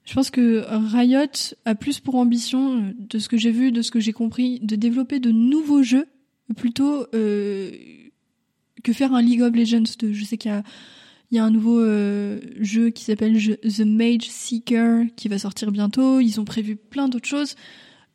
[0.04, 3.82] Je pense que Riot a plus pour ambition, euh, de ce que j'ai vu, de
[3.82, 6.06] ce que j'ai compris, de développer de nouveaux jeux
[6.54, 7.70] plutôt euh,
[8.82, 10.12] que faire un League of Legends 2.
[10.12, 10.62] Je sais qu'il y a,
[11.30, 15.70] il y a un nouveau euh, jeu qui s'appelle The Mage Seeker qui va sortir
[15.70, 16.20] bientôt.
[16.20, 17.54] Ils ont prévu plein d'autres choses,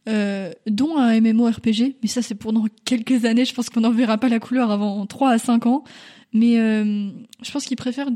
[0.09, 1.95] euh, dont un MMORPG.
[2.01, 3.45] Mais ça, c'est pour dans quelques années.
[3.45, 5.83] Je pense qu'on n'en verra pas la couleur avant 3 à 5 ans.
[6.35, 8.09] Mais je pense qu'ils préfèrent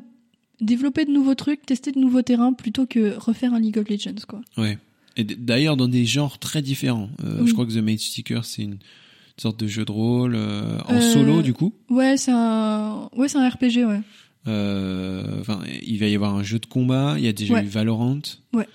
[0.60, 4.26] développer de nouveaux trucs, tester de nouveaux terrains, plutôt que refaire un League of Legends.
[4.28, 4.42] Quoi.
[4.58, 4.80] Ouais.
[5.18, 7.10] Et d'ailleurs, dans des genres très différents.
[7.20, 8.80] Je crois que The Mage Seeker, c'est une
[9.38, 11.74] sorte de jeu de rôle euh, en euh, solo du coup.
[11.90, 14.02] Ouais, c'est un ouais, c'est un RPG ouais.
[14.48, 17.66] Euh, enfin, il va y avoir un jeu de combat, il y a déjà eu
[17.66, 18.22] Valorant.
[18.54, 18.68] Ouais.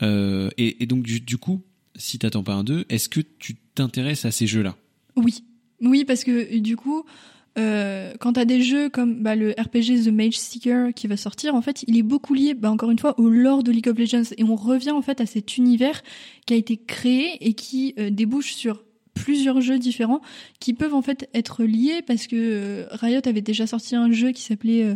[0.00, 1.62] Et, et, donc du, du coup,
[1.96, 4.76] si t'attends pas un 2, est-ce que tu t'intéresses à ces jeux-là?
[5.16, 5.42] Oui.
[5.80, 7.04] Oui, parce que du coup,
[7.58, 11.54] euh, quand t'as des jeux comme bah, le RPG The Mage Seeker qui va sortir,
[11.54, 13.98] en fait, il est beaucoup lié, bah, encore une fois, au lore de League of
[13.98, 14.34] Legends.
[14.36, 16.02] Et on revient en fait à cet univers
[16.44, 18.82] qui a été créé et qui euh, débouche sur
[19.16, 20.20] plusieurs jeux différents
[20.60, 24.30] qui peuvent en fait être liés parce que euh, Riot avait déjà sorti un jeu
[24.30, 24.94] qui s'appelait euh,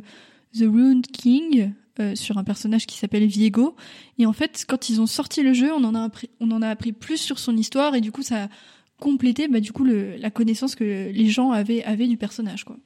[0.55, 3.75] The Ruined King euh, sur un personnage qui s'appelle Viego
[4.19, 6.63] et en fait quand ils ont sorti le jeu on en a appris on en
[6.63, 8.49] a appris plus sur son histoire et du coup ça a
[8.99, 12.77] complété bah, du coup le, la connaissance que les gens avaient avaient du personnage quoi.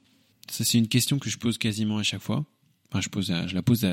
[0.49, 2.45] Ça c'est une question que je pose quasiment à chaque fois.
[2.91, 3.85] Enfin, je, pose, je la pose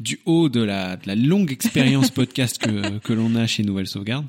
[0.00, 3.86] du haut de la, de la longue expérience podcast que, que l'on a chez Nouvelle
[3.86, 4.26] Sauvegarde.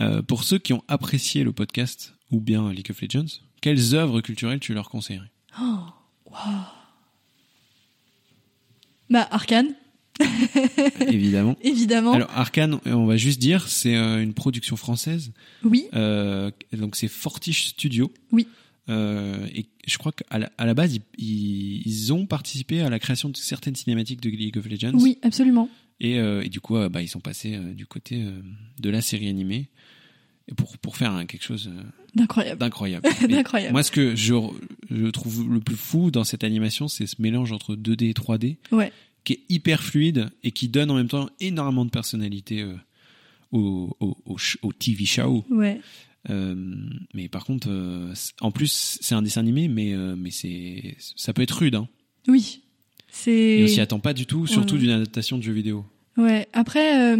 [0.00, 4.20] Euh, pour ceux qui ont apprécié le podcast ou bien League of Legends, quelles œuvres
[4.20, 5.30] culturelles tu leur conseillerais?
[5.60, 5.78] Oh,
[6.26, 6.34] wow.
[9.10, 9.74] Bah, Arkane.
[11.08, 11.56] Évidemment.
[11.62, 12.12] Évidemment.
[12.12, 15.32] Alors Arkane, on va juste dire, c'est euh, une production française.
[15.64, 15.86] Oui.
[15.94, 18.12] Euh, donc c'est Fortiche Studio.
[18.30, 18.46] Oui.
[18.88, 22.98] Euh, et je crois qu'à la, à la base, ils, ils, ont participé à la
[22.98, 24.92] création de certaines cinématiques de League of Legends.
[24.94, 25.68] Oui, absolument.
[26.04, 28.22] Et, euh, et du coup, euh, bah, ils sont passés du côté
[28.78, 29.68] de la série animée
[30.56, 31.70] pour, pour faire quelque chose
[32.14, 32.60] d'incroyable.
[33.28, 33.72] D'incroyable.
[33.72, 34.34] Moi, ce que je,
[34.90, 38.56] je trouve le plus fou dans cette animation, c'est ce mélange entre 2D et 3D,
[38.72, 38.92] ouais.
[39.24, 42.74] qui est hyper fluide et qui donne en même temps énormément de personnalité euh,
[43.52, 45.44] au, au, au, au, TV show.
[45.50, 45.80] Ouais.
[46.30, 46.54] Euh,
[47.12, 51.32] mais par contre, euh, en plus, c'est un dessin animé, mais, euh, mais c'est, ça
[51.32, 51.74] peut être rude.
[51.74, 51.88] Hein.
[52.28, 52.62] Oui.
[53.26, 54.80] Et on s'y attend pas du tout, surtout ouais.
[54.80, 55.84] d'une adaptation de jeu vidéo.
[56.16, 56.46] Ouais.
[56.52, 57.16] Après,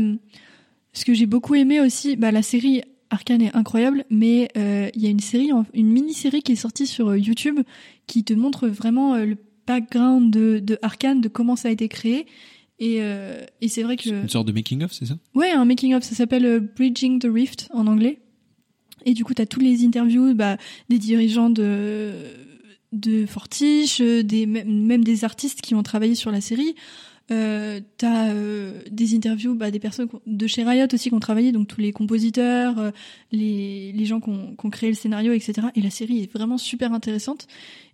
[0.92, 5.02] ce que j'ai beaucoup aimé aussi, bah, la série Arkane est incroyable, mais euh, il
[5.02, 7.60] y a une série, une mini-série qui est sortie sur euh, YouTube
[8.06, 9.36] qui te montre vraiment euh, le
[9.66, 12.26] background de, de Arkane, de comment ça a été créé.
[12.80, 12.98] Et,
[13.60, 14.10] et c'est vrai que...
[14.10, 15.16] Une sorte de making-of, c'est ça?
[15.34, 18.18] Ouais, un making-of, ça s'appelle Bridging the Rift en anglais.
[19.06, 22.12] Et du coup, tu as tous les interviews bah, des dirigeants de,
[22.92, 26.74] de Fortiche, des, même des artistes qui ont travaillé sur la série.
[27.30, 31.52] Euh, t'as euh, des interviews bah, des personnes de chez Riot aussi qui ont travaillé,
[31.52, 32.90] donc tous les compositeurs, euh,
[33.32, 35.68] les, les gens qui ont, qui ont, créé le scénario, etc.
[35.74, 37.46] Et la série est vraiment super intéressante.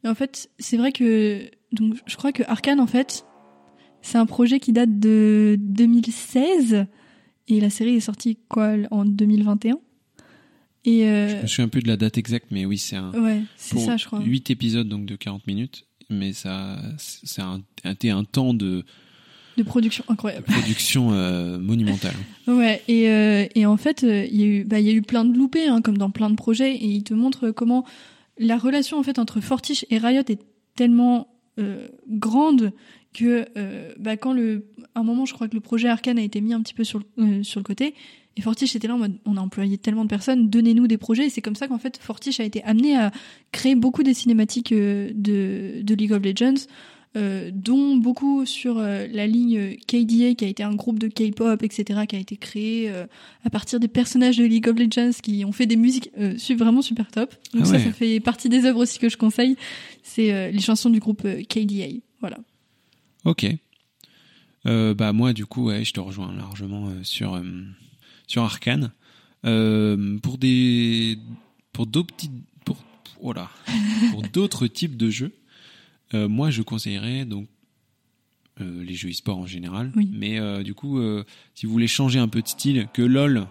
[0.02, 3.24] Et en fait, c'est vrai que donc je crois que Arkane en fait,
[4.02, 6.86] c'est un projet qui date de 2016
[7.46, 9.78] Et la série est sortie quoi en 2021
[10.84, 13.12] et euh, Je me souviens peu de la date exacte, mais oui, c'est un.
[13.12, 14.20] Ouais, c'est ça, je crois.
[14.20, 18.84] 8 épisodes donc de 40 minutes, mais ça, c'est un, un, un temps de
[19.62, 20.44] De production incroyable.
[20.46, 22.14] production euh, monumentale.
[22.46, 25.02] Ouais, et, euh, et en fait, euh, il y, a eu- bah, y a eu
[25.02, 27.84] plein de loupés, hein, comme dans plein de projets, et il te montre comment
[28.38, 30.40] la relation en fait entre Fortiche et Riot est
[30.76, 32.72] tellement euh, grande
[33.12, 33.44] que
[33.98, 36.52] bah, quand le, à un moment, je crois que le projet Arkane a été mis
[36.54, 37.94] un petit peu sur le, sur le côté,
[38.36, 41.26] et Fortiche était là en mode, on a employé tellement de personnes, donnez-nous des projets,
[41.26, 43.10] et c'est comme ça qu'en fait Fortiche a été amené à
[43.50, 45.12] créer beaucoup des cinématiques de,
[45.82, 46.66] de League of Legends.
[47.16, 51.62] Euh, dont beaucoup sur euh, la ligne KDA, qui a été un groupe de K-pop,
[51.62, 53.06] etc., qui a été créé euh,
[53.44, 56.10] à partir des personnages de League of Legends qui ont fait des musiques
[56.56, 57.34] vraiment super top.
[57.52, 57.84] Donc Ah ça, ouais.
[57.84, 59.56] ça fait partie des œuvres aussi que je conseille.
[60.02, 62.00] C'est les chansons du groupe KDA.
[62.20, 62.38] Voilà.
[63.24, 63.46] Ok.
[64.64, 67.40] Bah moi du coup ouais, je te rejoins largement sur
[68.26, 68.92] sur Arcane.
[69.46, 71.18] Euh, pour des
[71.72, 72.30] pour d'autres petits
[72.64, 72.76] pour
[73.20, 73.50] oh là,
[74.10, 75.32] pour d'autres types de jeux,
[76.14, 77.48] euh, moi je conseillerais donc
[78.60, 79.90] euh, les jeux e-sport en général.
[79.96, 80.08] Oui.
[80.12, 81.00] Mais euh, du coup,
[81.54, 83.46] si vous voulez changer un peu de style, que LOL,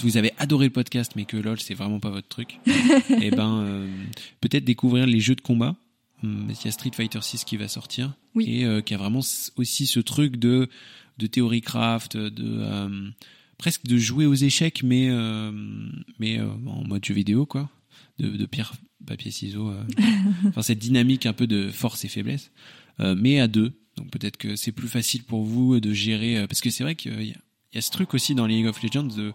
[0.00, 2.58] vous avez adoré le podcast, mais que LOL c'est vraiment pas votre truc,
[3.20, 3.88] et ben euh,
[4.40, 5.76] peut-être découvrir les jeux de combat.
[6.22, 8.44] Hum, Il y a Street Fighter 6 qui va sortir Oui.
[8.62, 9.20] et qui a vraiment
[9.56, 10.68] aussi ce truc de
[11.18, 13.12] de theory craft, de
[13.58, 15.08] presque de jouer aux échecs, mais
[16.18, 17.70] mais en mode jeu vidéo quoi,
[18.18, 18.72] de, de pierre
[19.06, 19.68] papier ciseaux.
[19.70, 19.82] euh.
[20.48, 22.50] enfin cette dynamique un peu de force et faiblesse,
[23.00, 23.72] euh, mais à deux.
[23.96, 26.94] Donc peut-être que c'est plus facile pour vous de gérer euh, parce que c'est vrai
[26.96, 27.36] qu'il y, a-
[27.72, 29.32] il y a ce truc aussi dans League of Legends de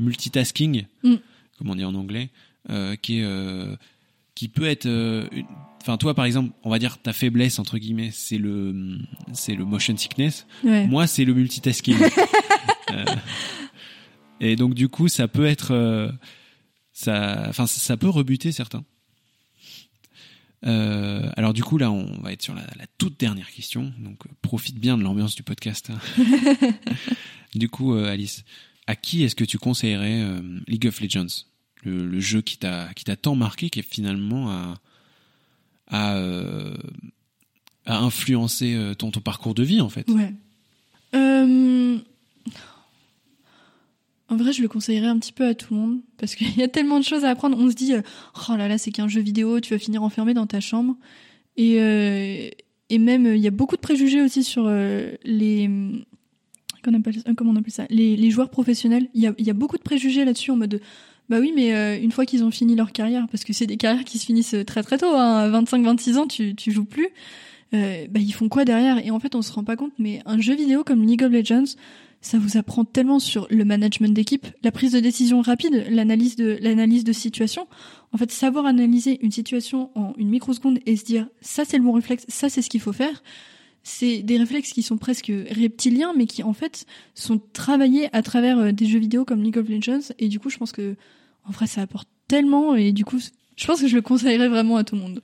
[0.00, 1.14] multitasking, Mm.
[1.58, 2.30] comme on dit en anglais,
[3.02, 3.76] qui est
[4.34, 5.28] qui peut être euh,
[5.80, 8.98] enfin toi par exemple on va dire ta faiblesse entre guillemets c'est le
[9.32, 10.86] c'est le motion sickness Ouais.
[10.88, 11.96] moi c'est le multitasking
[12.92, 13.04] Euh,
[14.40, 16.10] et donc du coup ça peut être euh,
[16.94, 18.84] ça enfin ça, peut rebuter certains
[20.64, 24.24] Euh, alors du coup là on va être sur la, la toute dernière question donc
[24.24, 25.98] euh, profite bien de l'ambiance du podcast hein.
[27.54, 28.44] du coup euh, Alice
[28.86, 31.44] à qui est-ce que tu conseillerais euh, League of Legends?
[31.82, 34.74] Le, le jeu qui t'a qui t'a tant marqué qui est finalement
[37.86, 40.08] a influencé euh, ton ton parcours de vie en fait?
[40.08, 40.32] Ouais.
[44.30, 46.56] Euh, En vrai, je le conseillerais un petit peu à tout le monde parce qu'il
[46.56, 47.56] y a tellement de choses à apprendre.
[47.58, 48.02] On se dit, euh,
[48.50, 50.96] oh là là, c'est qu'un jeu vidéo, tu vas finir enfermé dans ta chambre.
[51.56, 52.48] Et, euh,
[52.90, 55.70] et même, euh, il y a beaucoup de préjugés aussi sur euh, les.
[56.82, 59.08] Comment on appelle, ça- comment on appelle ça les, joueurs professionnels.
[59.14, 60.70] Il y a, beaucoup de préjugés là-dessus en mode.
[60.70, 60.80] de,
[61.30, 63.78] bah oui, mais euh, une fois qu'ils ont fini leur carrière, parce que c'est des
[63.78, 67.08] carrières qui se finissent très très tôt, hein, 25-26 ans, tu, tu joues plus.
[67.72, 69.04] Euh, bah ils font quoi derrière?
[69.04, 71.32] Et en fait, on se rend pas compte, mais un jeu vidéo comme League of
[71.32, 71.64] Legends,
[72.24, 76.56] ça vous apprend tellement sur le management d'équipe, la prise de décision rapide, l'analyse de
[76.62, 77.68] l'analyse de situation.
[78.12, 81.84] En fait, savoir analyser une situation en une microseconde et se dire ça c'est le
[81.84, 83.22] bon réflexe, ça c'est ce qu'il faut faire.
[83.82, 88.58] C'est des réflexes qui sont presque reptiliens, mais qui en fait sont travaillés à travers
[88.58, 90.14] euh, des jeux vidéo comme League of Legends.
[90.18, 90.96] Et du coup, je pense que
[91.46, 92.74] en vrai, ça apporte tellement.
[92.74, 93.18] Et du coup,
[93.54, 95.20] je pense que je le conseillerais vraiment à tout le monde.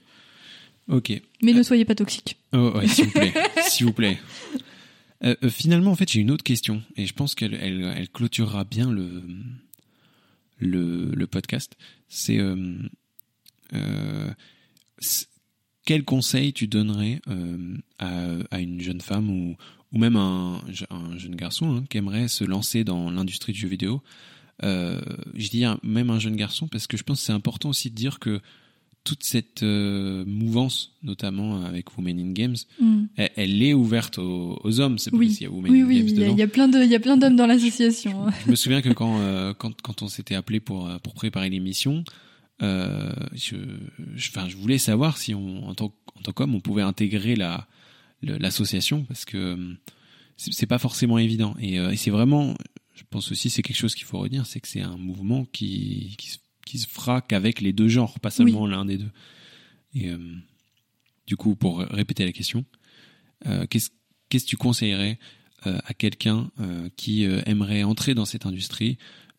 [0.89, 2.37] ok Mais ne soyez pas toxique.
[2.53, 3.33] Oh, ouais, s'il vous plaît,
[3.67, 4.19] s'il vous plaît.
[5.23, 8.09] Euh, euh, finalement, en fait, j'ai une autre question et je pense qu'elle elle, elle
[8.09, 8.91] clôturera bien
[10.61, 11.77] le podcast.
[12.11, 12.77] C'est euh,
[13.73, 14.31] euh,
[15.87, 19.57] quel conseil tu donnerais euh, à, une jeune femme ou
[19.93, 20.61] même un,
[20.91, 24.03] un jeune garçon hein, qui aimerait se lancer dans l'industrie du jeu vidéo?
[24.63, 27.95] Je dis même un jeune garçon parce que je pense que c'est important aussi de
[27.95, 28.41] dire que
[29.03, 33.05] toute cette euh, mouvance, notamment avec Women in Games, Mm.
[33.17, 34.99] elle, elle est ouverte aux, aux hommes.
[34.99, 35.27] C'est Oui.
[35.27, 36.33] parce qu'il y a Women Oui, in oui, Games il y, a- dedans.
[36.35, 38.27] il y a plein de, il y a plein d'hommes dans l'association.
[38.45, 41.49] Je me souviens que quand, euh, quand, quand on s'était appelé pour, euh, pour préparer
[41.49, 42.05] l'émission,
[42.63, 43.57] euh, je,
[44.17, 47.37] je, enfin, je voulais savoir si on, en tant, en tant qu'homme, on pouvait intégrer
[47.37, 47.67] la,
[48.23, 49.75] l'association parce que euh,
[50.37, 51.55] c'est pas forcément évident.
[51.61, 52.55] Et, euh, et c'est vraiment,
[52.95, 56.15] je pense aussi, c'est quelque chose qu'il faut retenir, c'est que c'est un mouvement qui,
[56.19, 56.39] qui, se-
[56.71, 59.11] qui se fera qu'avec les deux genres, pas seulement l'un des deux.
[59.93, 60.19] Et euh,
[61.27, 62.65] du coup, pour répéter la question,
[63.47, 65.19] euh, qu'est-ce que tu conseillerais
[65.67, 68.99] euh, à quelqu'un euh, qui aimerait entrer dans cette industrie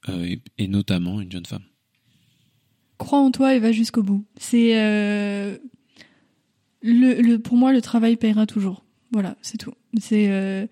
[0.10, 1.64] et, et notamment une jeune femme?
[2.98, 4.26] Crois en toi et va jusqu'au bout.
[4.36, 4.74] C'est
[6.84, 8.84] le, le, pour moi, le travail payera toujours.
[9.12, 9.74] Voilà, c'est tout.
[10.00, 10.70] C'est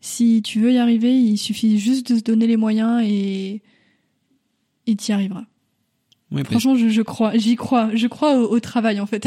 [0.00, 3.62] si tu veux y arriver, il suffit juste de se donner les moyens et
[4.86, 5.46] et t'y arriveras.
[6.32, 9.26] Ouais, Franchement, je, je crois, j'y crois, je crois au, au travail en fait.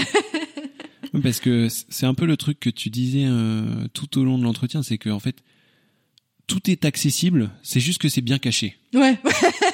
[1.21, 4.43] parce que c'est un peu le truc que tu disais euh, tout au long de
[4.43, 5.43] l'entretien, c'est que en fait,
[6.47, 8.77] tout est accessible, c'est juste que c'est bien caché.
[8.93, 9.17] Ouais.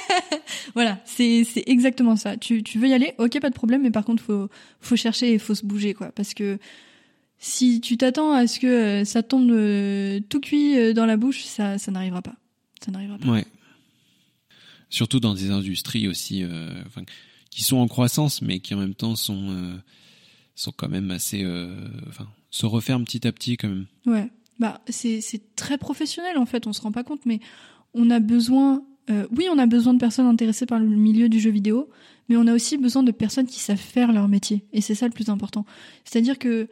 [0.75, 2.35] voilà, c'est c'est exactement ça.
[2.35, 4.49] Tu tu veux y aller, ok, pas de problème, mais par contre faut
[4.81, 6.57] faut chercher et faut se bouger quoi, parce que
[7.37, 11.43] si tu t'attends à ce que euh, ça tombe euh, tout cuit dans la bouche,
[11.43, 12.35] ça ça n'arrivera pas.
[12.83, 13.27] Ça n'arrivera pas.
[13.27, 13.45] Ouais.
[14.89, 16.43] Surtout dans des industries aussi,
[16.87, 17.03] enfin,
[17.51, 19.79] qui sont en croissance, mais qui en même temps sont
[20.55, 21.45] sont quand même assez,
[22.07, 23.85] enfin, se referment petit à petit quand même.
[24.05, 24.29] Ouais.
[24.59, 26.65] Bah c'est très professionnel en fait.
[26.67, 27.39] On se rend pas compte, mais
[27.93, 31.39] on a besoin euh, oui, on a besoin de personnes intéressées par le milieu du
[31.39, 31.89] jeu vidéo,
[32.27, 34.65] mais on a aussi besoin de personnes qui savent faire leur métier.
[34.71, 35.65] Et c'est ça le plus important.
[36.05, 36.67] C'est-à-dire que,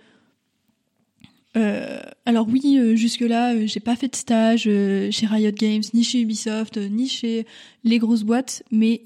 [1.55, 6.21] euh, alors oui, euh, jusque-là, j'ai pas fait de stage chez Riot Games, ni chez
[6.21, 7.45] Ubisoft, ni chez
[7.83, 9.01] les grosses boîtes, mais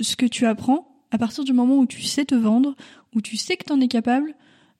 [0.00, 2.74] ce que tu apprends, à partir du moment où tu sais te vendre,
[3.14, 4.34] où tu sais que tu en es capable,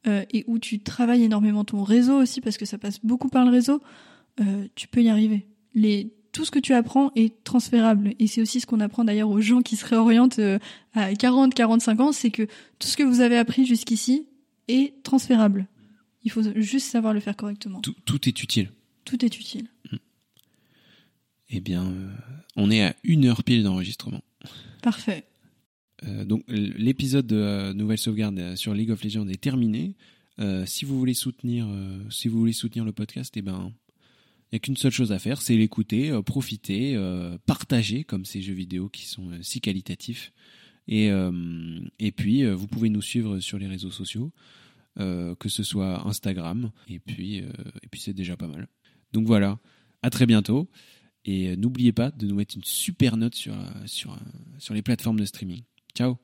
[0.07, 3.51] et où tu travailles énormément ton réseau aussi, parce que ça passe beaucoup par le
[3.51, 3.81] réseau,
[4.75, 5.47] tu peux y arriver.
[5.75, 8.13] Les tout ce que tu apprends est transférable.
[8.19, 10.59] Et c'est aussi ce qu'on apprend d'ailleurs aux gens qui se réorientent euh,
[10.93, 14.27] à 40, 45 ans, c'est que tout ce que vous avez appris jusqu'ici
[14.69, 15.67] est transférable.
[16.25, 17.81] Il faut juste savoir le faire correctement.
[17.81, 18.71] Tout, est utile.
[19.05, 19.69] Tout est utile.
[19.93, 19.97] Mm.
[21.51, 22.11] Eh bien, euh,
[22.57, 24.23] on est à une heure pile d'enregistrement.
[24.83, 25.27] Parfait.
[26.05, 29.95] Euh, donc l'épisode de Nouvelle Sauvegarde sur League of Legends est terminé.
[30.67, 31.67] si vous voulez soutenir,
[32.11, 33.73] si vous voulez soutenir le podcast, eh ben
[34.55, 38.41] n'y a qu'une seule chose à faire, c'est l'écouter, euh, profiter, euh, partager comme ces
[38.41, 40.33] jeux vidéo qui sont euh, si qualitatifs.
[40.87, 41.09] Et,
[41.99, 44.33] et puis, vous pouvez nous suivre sur les réseaux sociaux,
[44.97, 48.69] que ce soit Instagram, et puis, et puis c'est déjà pas mal.
[49.13, 49.59] Donc voilà,
[50.03, 50.69] à très bientôt.
[51.27, 53.55] Et n'oubliez pas de nous mettre une super note sur,
[53.87, 54.19] sur,
[54.59, 55.63] sur les plateformes de streaming.
[55.95, 56.24] Ciao